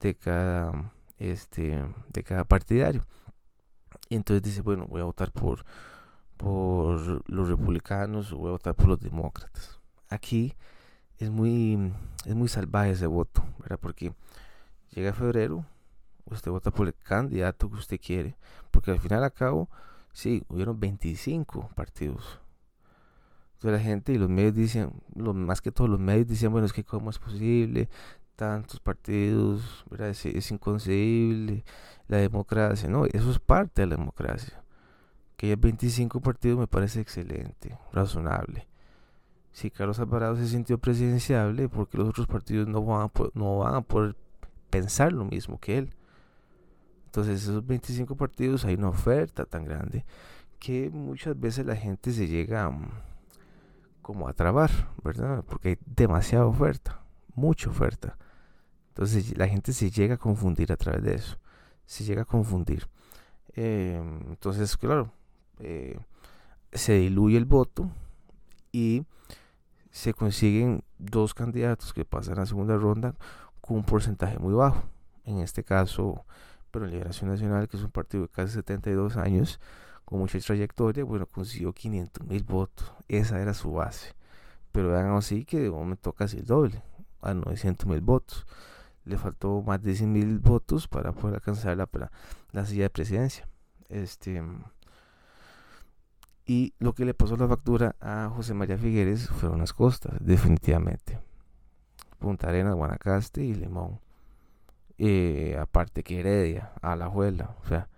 de 0.00 0.14
cada 0.14 0.92
este 1.18 1.84
de 2.12 2.22
cada 2.22 2.44
partidario. 2.44 3.04
Y 4.08 4.16
entonces 4.16 4.42
dice 4.42 4.62
bueno 4.62 4.86
voy 4.86 5.00
a 5.00 5.04
votar 5.04 5.32
por 5.32 5.64
por 6.36 7.22
los 7.30 7.48
republicanos 7.48 8.32
o 8.32 8.38
voy 8.38 8.48
a 8.48 8.52
votar 8.52 8.74
por 8.74 8.88
los 8.88 9.00
demócratas. 9.00 9.80
Aquí 10.08 10.54
es 11.18 11.30
muy, 11.30 11.92
es 12.24 12.34
muy 12.34 12.48
salvaje 12.48 12.90
ese 12.90 13.06
voto, 13.06 13.44
¿verdad? 13.60 13.78
Porque 13.80 14.12
llega 14.90 15.12
febrero, 15.12 15.64
usted 16.26 16.50
vota 16.50 16.70
por 16.70 16.86
el 16.86 16.94
candidato 16.94 17.70
que 17.70 17.76
usted 17.76 18.00
quiere, 18.00 18.36
porque 18.70 18.90
al 18.90 19.00
final 19.00 19.24
a 19.24 19.30
cabo, 19.30 19.68
sí, 20.12 20.44
hubieron 20.48 20.78
25 20.78 21.70
partidos. 21.74 22.40
Entonces 23.54 23.80
la 23.80 23.84
gente 23.84 24.12
y 24.12 24.18
los 24.18 24.28
medios 24.28 24.54
dicen, 24.54 24.92
lo, 25.14 25.32
más 25.32 25.60
que 25.62 25.72
todos 25.72 25.88
los 25.88 25.98
medios 25.98 26.28
dicen, 26.28 26.52
bueno, 26.52 26.66
es 26.66 26.72
que 26.72 26.84
cómo 26.84 27.10
es 27.10 27.18
posible, 27.18 27.88
tantos 28.36 28.80
partidos, 28.80 29.84
¿verdad? 29.90 30.10
Es, 30.10 30.26
es 30.26 30.50
inconcebible, 30.50 31.64
la 32.08 32.18
democracia, 32.18 32.88
no, 32.88 33.06
eso 33.06 33.30
es 33.30 33.38
parte 33.38 33.82
de 33.82 33.86
la 33.86 33.96
democracia. 33.96 34.62
Que 35.36 35.46
haya 35.46 35.56
25 35.56 36.20
partidos 36.20 36.58
me 36.58 36.66
parece 36.66 37.00
excelente, 37.00 37.78
razonable. 37.92 38.66
Si 39.56 39.70
Carlos 39.70 39.98
Alvarado 40.00 40.36
se 40.36 40.46
sintió 40.48 40.76
presidenciable, 40.76 41.70
porque 41.70 41.96
los 41.96 42.10
otros 42.10 42.26
partidos 42.26 42.68
no 42.68 42.84
van, 42.84 43.06
a, 43.06 43.10
no 43.32 43.56
van 43.60 43.74
a 43.74 43.80
poder 43.80 44.14
pensar 44.68 45.14
lo 45.14 45.24
mismo 45.24 45.58
que 45.58 45.78
él. 45.78 45.94
Entonces, 47.06 47.44
esos 47.44 47.66
25 47.66 48.16
partidos 48.16 48.66
hay 48.66 48.74
una 48.74 48.90
oferta 48.90 49.46
tan 49.46 49.64
grande 49.64 50.04
que 50.58 50.90
muchas 50.90 51.40
veces 51.40 51.64
la 51.64 51.74
gente 51.74 52.12
se 52.12 52.28
llega 52.28 52.68
mm, 52.68 52.86
como 54.02 54.28
a 54.28 54.34
trabar, 54.34 54.70
¿verdad? 55.02 55.42
Porque 55.48 55.70
hay 55.70 55.78
demasiada 55.86 56.44
oferta, 56.44 57.00
mucha 57.34 57.70
oferta. 57.70 58.18
Entonces, 58.88 59.38
la 59.38 59.48
gente 59.48 59.72
se 59.72 59.90
llega 59.90 60.16
a 60.16 60.18
confundir 60.18 60.70
a 60.70 60.76
través 60.76 61.02
de 61.02 61.14
eso. 61.14 61.38
Se 61.86 62.04
llega 62.04 62.20
a 62.20 62.26
confundir. 62.26 62.86
Em, 63.54 64.20
entonces, 64.28 64.76
claro, 64.76 65.10
eh, 65.60 65.98
se 66.72 66.92
diluye 66.98 67.38
el 67.38 67.46
voto 67.46 67.90
y 68.70 69.06
se 69.96 70.12
consiguen 70.12 70.84
dos 70.98 71.32
candidatos 71.32 71.94
que 71.94 72.04
pasan 72.04 72.38
a 72.38 72.44
segunda 72.44 72.76
ronda 72.76 73.14
con 73.62 73.78
un 73.78 73.82
porcentaje 73.82 74.38
muy 74.38 74.52
bajo. 74.52 74.82
En 75.24 75.38
este 75.38 75.64
caso, 75.64 76.26
pero 76.70 76.84
Liberación 76.84 77.30
Nacional, 77.30 77.66
que 77.66 77.78
es 77.78 77.82
un 77.82 77.90
partido 77.90 78.24
de 78.24 78.28
casi 78.28 78.52
72 78.52 79.16
años, 79.16 79.58
con 80.04 80.18
mucha 80.18 80.38
trayectoria, 80.38 81.02
bueno, 81.02 81.24
consiguió 81.24 81.72
500 81.72 82.26
mil 82.26 82.44
votos. 82.44 82.92
Esa 83.08 83.40
era 83.40 83.54
su 83.54 83.72
base. 83.72 84.14
Pero 84.70 84.90
vean 84.90 85.12
así 85.12 85.46
que 85.46 85.60
de 85.60 85.70
momento 85.70 86.12
casi 86.12 86.36
el 86.36 86.44
doble, 86.44 86.82
a 87.22 87.32
900 87.32 87.88
mil 87.88 88.02
votos. 88.02 88.46
Le 89.06 89.16
faltó 89.16 89.62
más 89.62 89.82
de 89.82 89.94
100 89.94 90.12
mil 90.12 90.38
votos 90.40 90.88
para 90.88 91.12
poder 91.12 91.36
alcanzar 91.36 91.74
la, 91.74 91.88
la 92.52 92.66
silla 92.66 92.82
de 92.82 92.90
presidencia. 92.90 93.48
Este, 93.88 94.42
y 96.46 96.74
lo 96.78 96.94
que 96.94 97.04
le 97.04 97.12
pasó 97.12 97.36
la 97.36 97.48
factura 97.48 97.96
a 98.00 98.30
José 98.34 98.54
María 98.54 98.78
Figueres 98.78 99.28
fueron 99.28 99.58
las 99.58 99.72
costas, 99.72 100.14
definitivamente. 100.20 101.18
Punta 102.20 102.48
Arenas, 102.48 102.76
Guanacaste 102.76 103.42
y 103.44 103.54
Limón. 103.54 103.98
Eh, 104.96 105.58
aparte 105.60 106.04
que 106.04 106.20
Heredia, 106.20 106.72
Alajuela, 106.80 107.56
o 107.62 107.66
sea, 107.68 107.88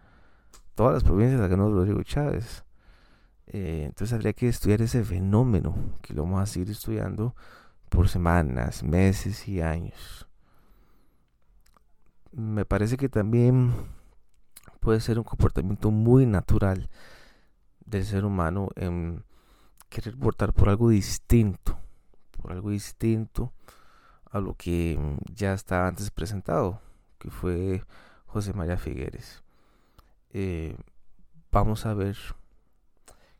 todas 0.74 0.94
las 0.94 1.04
provincias 1.04 1.38
las 1.40 1.50
ganó 1.50 1.70
Rodrigo 1.70 2.02
Chávez. 2.02 2.64
Eh, 3.46 3.84
entonces 3.86 4.14
habría 4.14 4.32
que 4.32 4.48
estudiar 4.48 4.80
ese 4.80 5.04
fenómeno 5.04 5.74
que 6.00 6.14
lo 6.14 6.22
vamos 6.24 6.40
a 6.40 6.46
seguir 6.46 6.70
estudiando 6.70 7.36
por 7.90 8.08
semanas, 8.08 8.82
meses 8.82 9.46
y 9.46 9.60
años. 9.60 10.26
Me 12.32 12.64
parece 12.64 12.96
que 12.96 13.08
también 13.10 13.72
puede 14.80 15.00
ser 15.00 15.18
un 15.18 15.24
comportamiento 15.24 15.90
muy 15.90 16.24
natural 16.24 16.88
del 17.88 18.04
ser 18.04 18.24
humano 18.24 18.68
en 18.76 19.24
querer 19.88 20.16
votar 20.16 20.52
por 20.52 20.68
algo 20.68 20.90
distinto, 20.90 21.78
por 22.30 22.52
algo 22.52 22.70
distinto 22.70 23.52
a 24.30 24.40
lo 24.40 24.54
que 24.54 24.98
ya 25.32 25.54
estaba 25.54 25.88
antes 25.88 26.10
presentado, 26.10 26.80
que 27.18 27.30
fue 27.30 27.82
José 28.26 28.52
María 28.52 28.76
Figueres. 28.76 29.42
Eh, 30.30 30.76
vamos 31.50 31.86
a 31.86 31.94
ver 31.94 32.16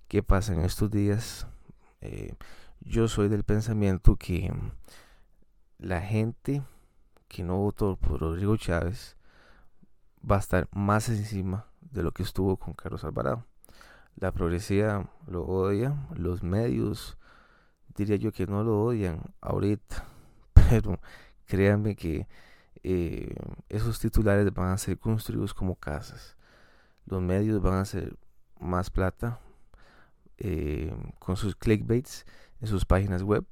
qué 0.09 0.23
pasa 0.23 0.55
en 0.55 0.61
estos 0.61 0.91
días. 0.91 1.47
Eh, 2.01 2.35
yo 2.81 3.09
soy 3.09 3.29
del 3.29 3.45
pensamiento 3.45 4.17
que 4.17 4.51
la 5.79 6.01
gente 6.01 6.63
que 7.29 7.43
no 7.43 7.59
votó 7.59 7.97
por 7.97 8.21
Rodrigo 8.21 8.57
Chávez 8.57 9.17
va 10.29 10.37
a 10.37 10.41
estar 10.41 10.69
más 10.73 11.11
encima 11.11 11.67
de 11.81 12.03
lo 12.03 12.13
que 12.13 12.23
estuvo 12.23 12.57
con 12.57 12.73
Carlos 12.73 13.05
Alvarado. 13.05 13.45
La 14.21 14.33
progresía 14.33 15.09
lo 15.29 15.45
odia, 15.45 15.95
los 16.17 16.43
medios 16.43 17.17
diría 17.95 18.17
yo 18.17 18.33
que 18.33 18.47
no 18.47 18.65
lo 18.65 18.83
odian 18.83 19.23
ahorita, 19.41 20.05
pero 20.55 20.99
créanme 21.47 21.95
que 21.95 22.27
eh, 22.83 23.35
esos 23.69 24.01
titulares 24.01 24.53
van 24.53 24.73
a 24.73 24.79
ser 24.79 24.99
construidos 24.99 25.55
como 25.55 25.77
casas. 25.77 26.37
Los 27.07 27.23
medios 27.23 27.63
van 27.63 27.75
a 27.75 27.81
hacer 27.83 28.17
más 28.59 28.91
plata 28.91 29.39
eh, 30.39 30.93
con 31.21 31.37
sus 31.37 31.55
clickbaits 31.55 32.27
en 32.61 32.67
sus 32.67 32.85
páginas 32.85 33.23
web 33.23 33.45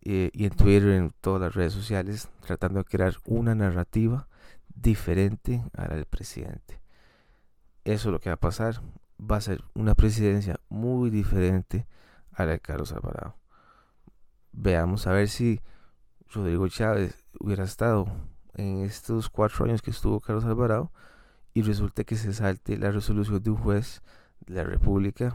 eh, 0.00 0.30
y 0.32 0.46
en 0.46 0.50
Twitter, 0.50 0.88
en 0.88 1.12
todas 1.20 1.42
las 1.42 1.54
redes 1.54 1.74
sociales, 1.74 2.30
tratando 2.40 2.78
de 2.78 2.86
crear 2.86 3.14
una 3.26 3.54
narrativa 3.54 4.26
diferente 4.74 5.62
a 5.76 5.88
la 5.88 5.96
del 5.96 6.06
presidente. 6.06 6.80
Eso 7.84 8.08
es 8.08 8.12
lo 8.12 8.20
que 8.20 8.30
va 8.30 8.34
a 8.34 8.40
pasar 8.40 8.80
va 9.18 9.36
a 9.36 9.40
ser 9.40 9.64
una 9.74 9.94
presidencia 9.94 10.60
muy 10.68 11.10
diferente 11.10 11.86
a 12.32 12.44
la 12.44 12.52
de 12.52 12.60
Carlos 12.60 12.92
Alvarado. 12.92 13.36
Veamos 14.52 15.06
a 15.06 15.12
ver 15.12 15.28
si 15.28 15.60
Rodrigo 16.30 16.68
Chávez 16.68 17.24
hubiera 17.40 17.64
estado 17.64 18.06
en 18.54 18.84
estos 18.84 19.28
cuatro 19.28 19.64
años 19.64 19.82
que 19.82 19.90
estuvo 19.90 20.20
Carlos 20.20 20.44
Alvarado 20.44 20.92
y 21.54 21.62
resulta 21.62 22.04
que 22.04 22.16
se 22.16 22.32
salte 22.32 22.76
la 22.76 22.90
resolución 22.90 23.42
de 23.42 23.50
un 23.50 23.56
juez 23.56 24.02
de 24.46 24.54
la 24.54 24.64
República 24.64 25.34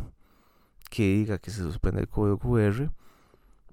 que 0.89 1.03
diga 1.03 1.37
que 1.37 1.51
se 1.51 1.61
suspende 1.61 2.01
el 2.01 2.07
código 2.07 2.37
QR. 2.37 2.91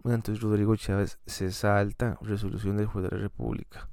entonces 0.05 0.41
Rodrigo 0.41 0.75
Chávez 0.77 1.19
se 1.27 1.53
salta 1.53 2.19
resolución 2.23 2.77
del 2.77 2.87
juez 2.87 3.05
de 3.05 3.17
la 3.17 3.23
República. 3.23 3.89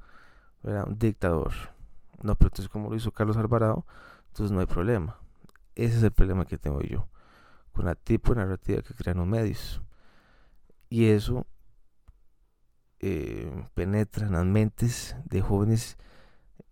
Era 0.64 0.86
un 0.86 0.98
dictador. 0.98 1.52
No, 2.24 2.36
pero 2.36 2.48
entonces 2.48 2.70
como 2.70 2.90
lo 2.90 2.96
hizo 2.96 3.12
Carlos 3.12 3.38
Alvarado, 3.38 3.86
entonces 4.30 4.52
no 4.52 4.60
hay 4.60 4.66
problema. 4.66 5.20
Ese 5.78 5.98
es 5.98 6.04
el 6.04 6.12
problema 6.12 6.46
que 6.46 6.58
tengo 6.58 6.82
yo 6.82 7.08
con 7.72 7.86
la 7.86 7.94
tipo 7.94 8.34
de 8.34 8.42
narrativa 8.42 8.82
que 8.82 8.96
crean 8.96 9.18
los 9.18 9.28
medios. 9.28 9.80
Y 10.90 11.06
eso 11.06 11.46
eh, 13.00 13.64
penetra 13.76 14.26
en 14.26 14.34
las 14.34 14.46
mentes 14.46 15.16
de 15.26 15.42
jóvenes 15.42 15.98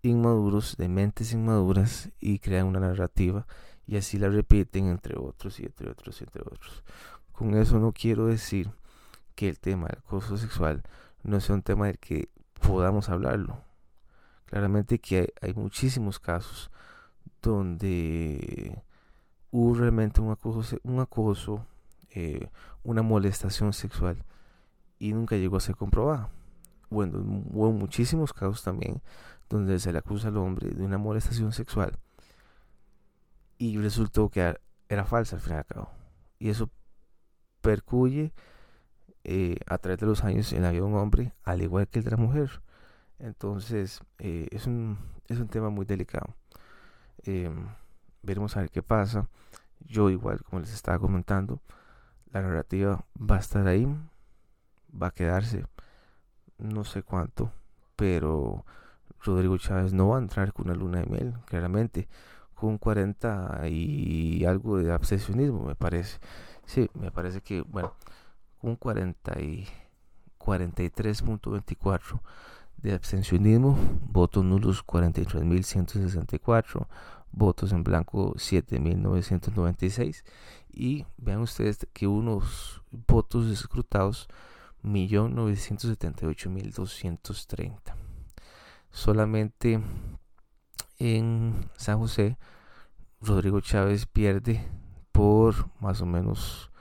inmaduros, 0.01 0.75
de 0.77 0.89
mentes 0.89 1.33
inmaduras, 1.33 2.09
y 2.19 2.39
crean 2.39 2.65
una 2.65 2.79
narrativa 2.79 3.45
y 3.85 3.97
así 3.97 4.17
la 4.17 4.29
repiten 4.29 4.87
entre 4.87 5.15
otros 5.19 5.59
y 5.59 5.65
entre 5.65 5.91
otros 5.91 6.19
y 6.21 6.23
entre 6.23 6.41
otros. 6.41 6.83
Con 7.31 7.53
eso 7.53 7.77
no 7.77 7.91
quiero 7.91 8.25
decir 8.25 8.71
que 9.35 9.49
el 9.49 9.59
tema 9.59 9.85
del 9.85 9.99
acoso 9.99 10.35
sexual 10.35 10.81
no 11.21 11.39
sea 11.41 11.53
un 11.53 11.61
tema 11.61 11.85
del 11.85 11.99
que 11.99 12.29
podamos 12.59 13.09
hablarlo. 13.09 13.61
Claramente 14.45 14.97
que 14.97 15.31
hay 15.41 15.53
muchísimos 15.53 16.19
casos 16.19 16.71
donde 17.43 18.81
hubo 19.55 19.73
realmente 19.73 20.19
un 20.19 20.31
acoso, 20.31 20.77
un 20.83 20.99
acoso 20.99 21.65
eh, 22.09 22.49
una 22.83 23.01
molestación 23.01 23.71
sexual 23.71 24.23
y 24.99 25.13
nunca 25.13 25.37
llegó 25.37 25.55
a 25.55 25.61
ser 25.61 25.75
comprobada. 25.75 26.29
Bueno, 26.89 27.19
hubo 27.51 27.71
muchísimos 27.71 28.33
casos 28.33 28.63
también 28.63 29.01
donde 29.49 29.79
se 29.79 29.93
le 29.93 29.99
acusa 29.99 30.27
al 30.27 30.37
hombre 30.37 30.71
de 30.71 30.83
una 30.83 30.97
molestación 30.97 31.53
sexual 31.53 31.97
y 33.57 33.77
resultó 33.77 34.29
que 34.29 34.57
era 34.89 35.05
falsa 35.05 35.37
al 35.37 35.41
fin 35.41 35.53
y 35.53 35.57
al 35.57 35.65
cabo. 35.65 35.89
Y 36.37 36.49
eso 36.49 36.69
percuye 37.61 38.33
eh, 39.23 39.57
a 39.67 39.77
través 39.77 39.99
de 39.99 40.05
los 40.05 40.23
años 40.25 40.51
en 40.51 40.63
la 40.63 40.71
vida 40.71 40.81
de 40.81 40.87
un 40.87 40.95
hombre, 40.95 41.33
al 41.43 41.61
igual 41.61 41.87
que 41.87 41.99
el 41.99 42.05
de 42.05 42.11
la 42.11 42.17
mujer. 42.17 42.61
Entonces, 43.19 44.01
eh, 44.19 44.47
es, 44.51 44.67
un, 44.67 44.97
es 45.29 45.39
un 45.39 45.47
tema 45.47 45.69
muy 45.69 45.85
delicado. 45.85 46.35
Em, 47.23 47.67
veremos 48.25 48.57
a 48.57 48.61
ver 48.61 48.71
qué 48.71 48.83
pasa. 48.83 49.29
Yo 49.79 50.09
igual, 50.09 50.41
como 50.43 50.61
les 50.61 50.73
estaba 50.73 50.99
comentando, 50.99 51.61
la 52.31 52.41
narrativa 52.41 53.05
va 53.17 53.37
a 53.37 53.39
estar 53.39 53.67
ahí, 53.67 53.87
va 54.91 55.07
a 55.07 55.11
quedarse, 55.11 55.65
no 56.57 56.83
sé 56.83 57.03
cuánto, 57.03 57.51
pero 57.95 58.65
Rodrigo 59.21 59.57
Chávez 59.57 59.93
no 59.93 60.09
va 60.09 60.17
a 60.17 60.21
entrar 60.21 60.51
con 60.53 60.67
una 60.67 60.75
luna 60.75 60.99
de 60.99 61.05
miel, 61.05 61.33
claramente, 61.45 62.09
con 62.53 62.77
40 62.77 63.67
y 63.69 64.43
algo 64.45 64.77
de 64.77 64.91
abstencionismo, 64.91 65.65
me 65.65 65.75
parece. 65.75 66.19
Sí, 66.65 66.89
me 66.93 67.11
parece 67.11 67.41
que, 67.41 67.61
bueno, 67.61 67.93
con 68.59 68.75
40 68.75 69.39
y 69.41 69.67
43.24 70.39 72.19
de 72.77 72.93
abstencionismo, 72.93 73.77
votos 74.09 74.43
nulos 74.43 74.85
43.164, 74.85 76.87
votos 77.35 77.71
en 77.73 77.83
blanco 77.83 78.33
7.996 78.35 80.23
y 80.71 81.05
vean 81.17 81.41
ustedes 81.41 81.85
que 81.93 82.07
unos 82.07 82.81
votos 83.07 83.47
escrutados 83.47 84.29
1.978.230 84.83 87.77
solamente 88.89 89.81
en 90.97 91.69
San 91.75 91.99
José 91.99 92.37
Rodrigo 93.19 93.59
Chávez 93.59 94.05
pierde 94.05 94.65
por 95.11 95.69
más 95.81 96.01
o 96.01 96.05
menos 96.05 96.71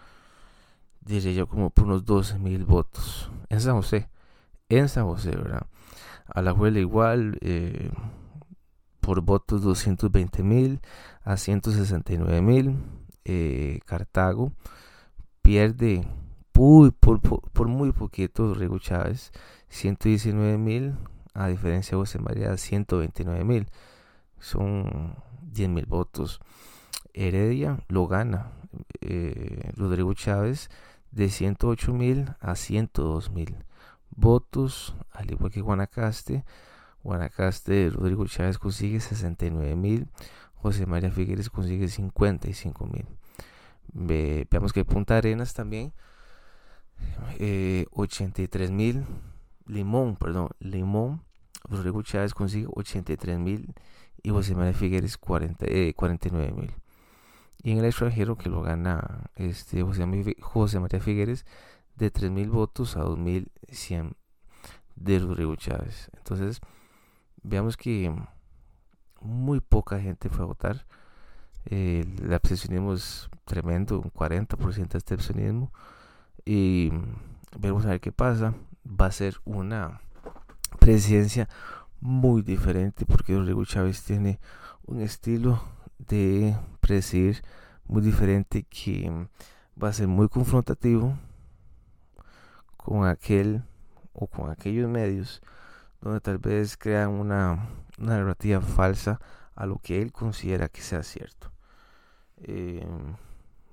diría 1.01 1.33
yo 1.33 1.49
como 1.49 1.71
por 1.71 1.85
unos 1.85 2.05
12.000 2.05 2.65
votos. 2.65 3.33
En 3.49 3.61
San 3.61 3.75
José 3.75 4.09
en 4.69 4.89
San 4.89 5.07
José 5.07 5.31
verdad 5.31 5.67
a 6.27 6.43
la 6.43 6.53
igual 6.79 7.39
eh, 7.43 7.91
por 9.05 9.21
votos 9.21 9.61
220 9.63 10.43
mil 10.43 10.81
a 11.25 11.37
169 11.37 12.41
mil. 12.41 12.79
Eh, 13.27 13.81
Cartago 13.85 14.53
pierde 15.43 16.07
por, 16.53 17.69
muy 17.69 17.93
poquito 17.93 18.55
Rigo 18.55 18.79
Chávez 18.79 19.33
119 19.69 20.57
mil 20.59 20.95
a 21.33 21.49
diferencia 21.49 21.93
de 21.93 21.97
José 21.97 22.19
María 22.19 22.57
129 22.57 23.45
mil 23.45 23.67
son 24.39 25.17
10 25.41 25.69
mil 25.71 25.87
votos 25.87 26.41
Heredia 27.15 27.79
lo 27.89 28.07
gana 28.07 28.53
eh, 29.01 29.73
Rodrigo 29.75 30.13
Chávez 30.15 30.71
de 31.11 31.29
108 31.29 31.93
mil 31.95 32.35
a 32.41 32.55
102 32.55 33.31
mil 33.31 33.57
votos 34.11 34.95
al 35.13 35.31
igual 35.31 35.51
que 35.51 35.63
Guanacaste 35.63 36.45
Guanacaste, 37.05 37.91
Rodrigo 37.91 38.27
Chávez 38.27 38.59
consigue 38.59 38.99
69 38.99 39.77
mil, 39.77 40.09
José 40.55 40.87
María 40.87 41.11
Figueres 41.11 41.51
consigue 41.51 41.89
55 41.89 42.87
mil. 42.87 43.07
veamos 44.51 44.73
que 44.73 44.85
Punta 44.85 45.19
Arenas 45.19 45.53
también, 45.53 45.93
83 47.93 48.71
eh, 48.71 48.73
mil, 48.73 49.05
Limón, 49.67 50.17
perdón, 50.17 50.49
Limón, 50.59 51.23
Rodrigo 51.65 52.03
Chávez 52.03 52.35
consigue 52.35 52.67
83 52.75 53.39
mil 53.39 53.75
y 54.23 54.31
José 54.31 54.55
María 54.55 54.73
Figueres 54.73 55.19
40, 55.19 55.67
49 55.95 56.49
eh, 56.49 56.53
mil. 56.53 56.75
Y 57.63 57.73
en 57.73 57.79
el 57.79 57.85
extranjero 57.85 58.37
que 58.37 58.49
lo 58.49 58.63
gana 58.63 59.31
este 59.37 59.83
José, 59.83 60.07
José 60.41 60.81
María 60.81 61.01
Figueres 61.01 61.45
de 61.97 62.11
3 62.11 62.31
mil 62.31 62.51
votos 62.51 62.97
a 62.97 63.01
2100 63.01 64.17
de 64.97 65.19
Rodrigo 65.19 65.57
Chávez. 65.57 66.11
Entonces, 66.17 66.61
veamos 67.45 67.77
que 67.77 68.13
muy 69.21 69.61
poca 69.61 70.01
gente 70.01 70.29
fue 70.29 70.45
a 70.45 70.49
votar. 70.49 70.87
el 71.67 72.33
abstencionismo 72.33 72.93
es 72.95 73.31
tremendo, 73.45 74.01
un 74.01 74.11
40% 74.11 74.89
de 74.89 74.97
abstencionismo. 74.97 75.73
Y 76.45 76.91
vamos 77.59 77.87
a 77.87 77.91
ver 77.91 78.01
qué 78.01 78.13
pasa. 78.13 78.55
Va 78.85 79.07
a 79.07 79.13
ser 79.13 79.41
una 79.45 80.01
presidencia 80.79 81.49
muy 82.01 82.43
diferente 82.43 83.07
porque 83.07 83.35
Rodrigo 83.35 83.65
Chávez 83.65 84.03
tiene 84.03 84.41
un 84.85 85.01
estilo 85.01 85.63
de 85.99 86.55
presidir 86.81 87.43
muy 87.87 88.03
diferente 88.03 88.65
que 88.65 89.11
va 89.83 89.89
a 89.89 89.93
ser 89.93 90.09
muy 90.09 90.29
confrontativo 90.29 91.17
con 92.77 93.07
aquel 93.07 93.63
o 94.13 94.27
con 94.27 94.51
aquellos 94.51 94.89
medios 94.89 95.41
donde 96.05 96.21
tal 96.21 96.37
vez 96.37 96.77
crean 96.77 97.13
una, 97.13 97.67
narrativa 97.97 98.61
falsa 98.61 99.21
a 99.55 99.65
lo 99.65 99.79
que 99.79 100.03
él 100.03 100.13
considera 100.13 100.69
que 100.69 100.83
sea 100.83 101.03
cierto. 101.03 101.51
Eh, 102.43 102.87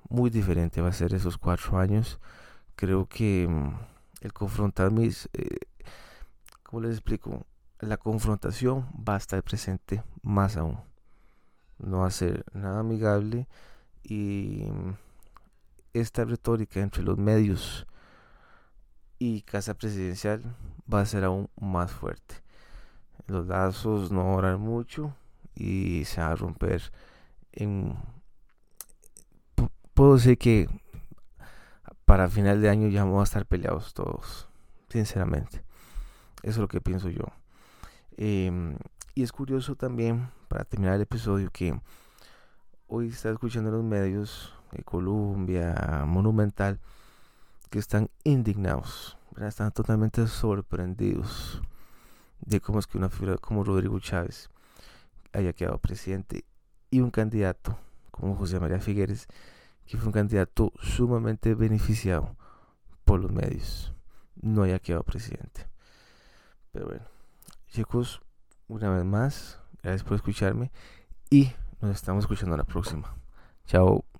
muy 0.07 0.29
diferente 0.29 0.79
va 0.79 0.87
a 0.87 0.93
ser 0.93 1.13
esos 1.13 1.37
cuatro 1.37 1.77
años. 1.77 2.21
Creo 2.77 3.05
que 3.05 3.47
mm, 3.49 3.73
el 4.21 4.31
confrontar 4.31 4.91
mis... 4.91 5.29
Eh, 5.33 5.57
¿Cómo 6.63 6.83
les 6.83 6.93
explico? 6.93 7.45
La 7.79 7.97
confrontación 7.97 8.87
va 9.07 9.15
a 9.15 9.17
estar 9.17 9.43
presente 9.43 10.01
más 10.21 10.55
aún. 10.55 10.79
No 11.79 11.99
va 11.99 12.07
a 12.07 12.11
ser 12.11 12.45
nada 12.53 12.79
amigable 12.79 13.49
y 14.03 14.67
mm, 14.71 14.93
esta 15.93 16.23
retórica 16.23 16.79
entre 16.79 17.03
los 17.03 17.17
medios 17.17 17.87
y 19.21 19.43
casa 19.43 19.75
presidencial 19.75 20.41
va 20.91 21.01
a 21.01 21.05
ser 21.05 21.25
aún 21.25 21.47
más 21.59 21.91
fuerte. 21.91 22.41
Los 23.27 23.45
lazos 23.45 24.11
no 24.11 24.33
oran 24.33 24.59
mucho 24.59 25.15
y 25.53 26.05
se 26.05 26.21
va 26.21 26.31
a 26.31 26.35
romper. 26.35 26.81
Puedo 29.93 30.15
decir 30.15 30.39
que 30.39 30.67
para 32.03 32.29
final 32.29 32.61
de 32.61 32.69
año 32.69 32.87
ya 32.87 33.03
vamos 33.03 33.19
a 33.19 33.23
estar 33.25 33.45
peleados 33.45 33.93
todos, 33.93 34.49
sinceramente. 34.89 35.63
Eso 36.41 36.53
es 36.53 36.57
lo 36.57 36.67
que 36.67 36.81
pienso 36.81 37.09
yo. 37.09 37.25
Em, 38.17 38.75
y 39.13 39.21
es 39.21 39.31
curioso 39.31 39.75
también, 39.75 40.31
para 40.47 40.65
terminar 40.65 40.95
el 40.95 41.01
episodio, 41.01 41.51
que 41.51 41.79
hoy 42.87 43.09
está 43.09 43.29
escuchando 43.29 43.69
en 43.69 43.75
los 43.75 43.85
medios 43.85 44.55
de 44.71 44.81
Colombia, 44.81 46.05
Monumental, 46.07 46.79
que 47.71 47.79
están 47.79 48.11
indignados 48.23 49.17
están 49.47 49.71
totalmente 49.71 50.27
sorprendidos 50.27 51.61
de 52.41 52.59
cómo 52.59 52.79
es 52.79 52.87
que 52.87 52.97
una 52.97 53.09
figura 53.09 53.37
como 53.37 53.63
Rodrigo 53.63 53.99
Chávez 53.99 54.49
haya 55.33 55.53
quedado 55.53 55.77
presidente 55.79 56.43
y 56.89 56.99
un 56.99 57.11
candidato 57.11 57.77
como 58.11 58.35
José 58.35 58.59
María 58.59 58.79
Figueres, 58.79 59.27
que 59.85 59.97
fue 59.97 60.07
un 60.07 60.13
candidato 60.13 60.73
sumamente 60.81 61.55
beneficiado 61.55 62.35
por 63.05 63.19
los 63.19 63.31
medios, 63.31 63.93
no 64.35 64.63
haya 64.63 64.79
quedado 64.79 65.03
presidente. 65.03 65.67
Pero 66.71 66.87
bueno, 66.87 67.05
chicos, 67.69 68.21
una 68.67 68.89
vez 68.89 69.05
más, 69.05 69.59
gracias 69.81 70.03
por 70.03 70.15
escucharme 70.15 70.71
y 71.29 71.51
nos 71.79 71.95
estamos 71.95 72.25
escuchando 72.25 72.57
la 72.57 72.63
próxima. 72.63 73.15
Chao. 73.65 74.10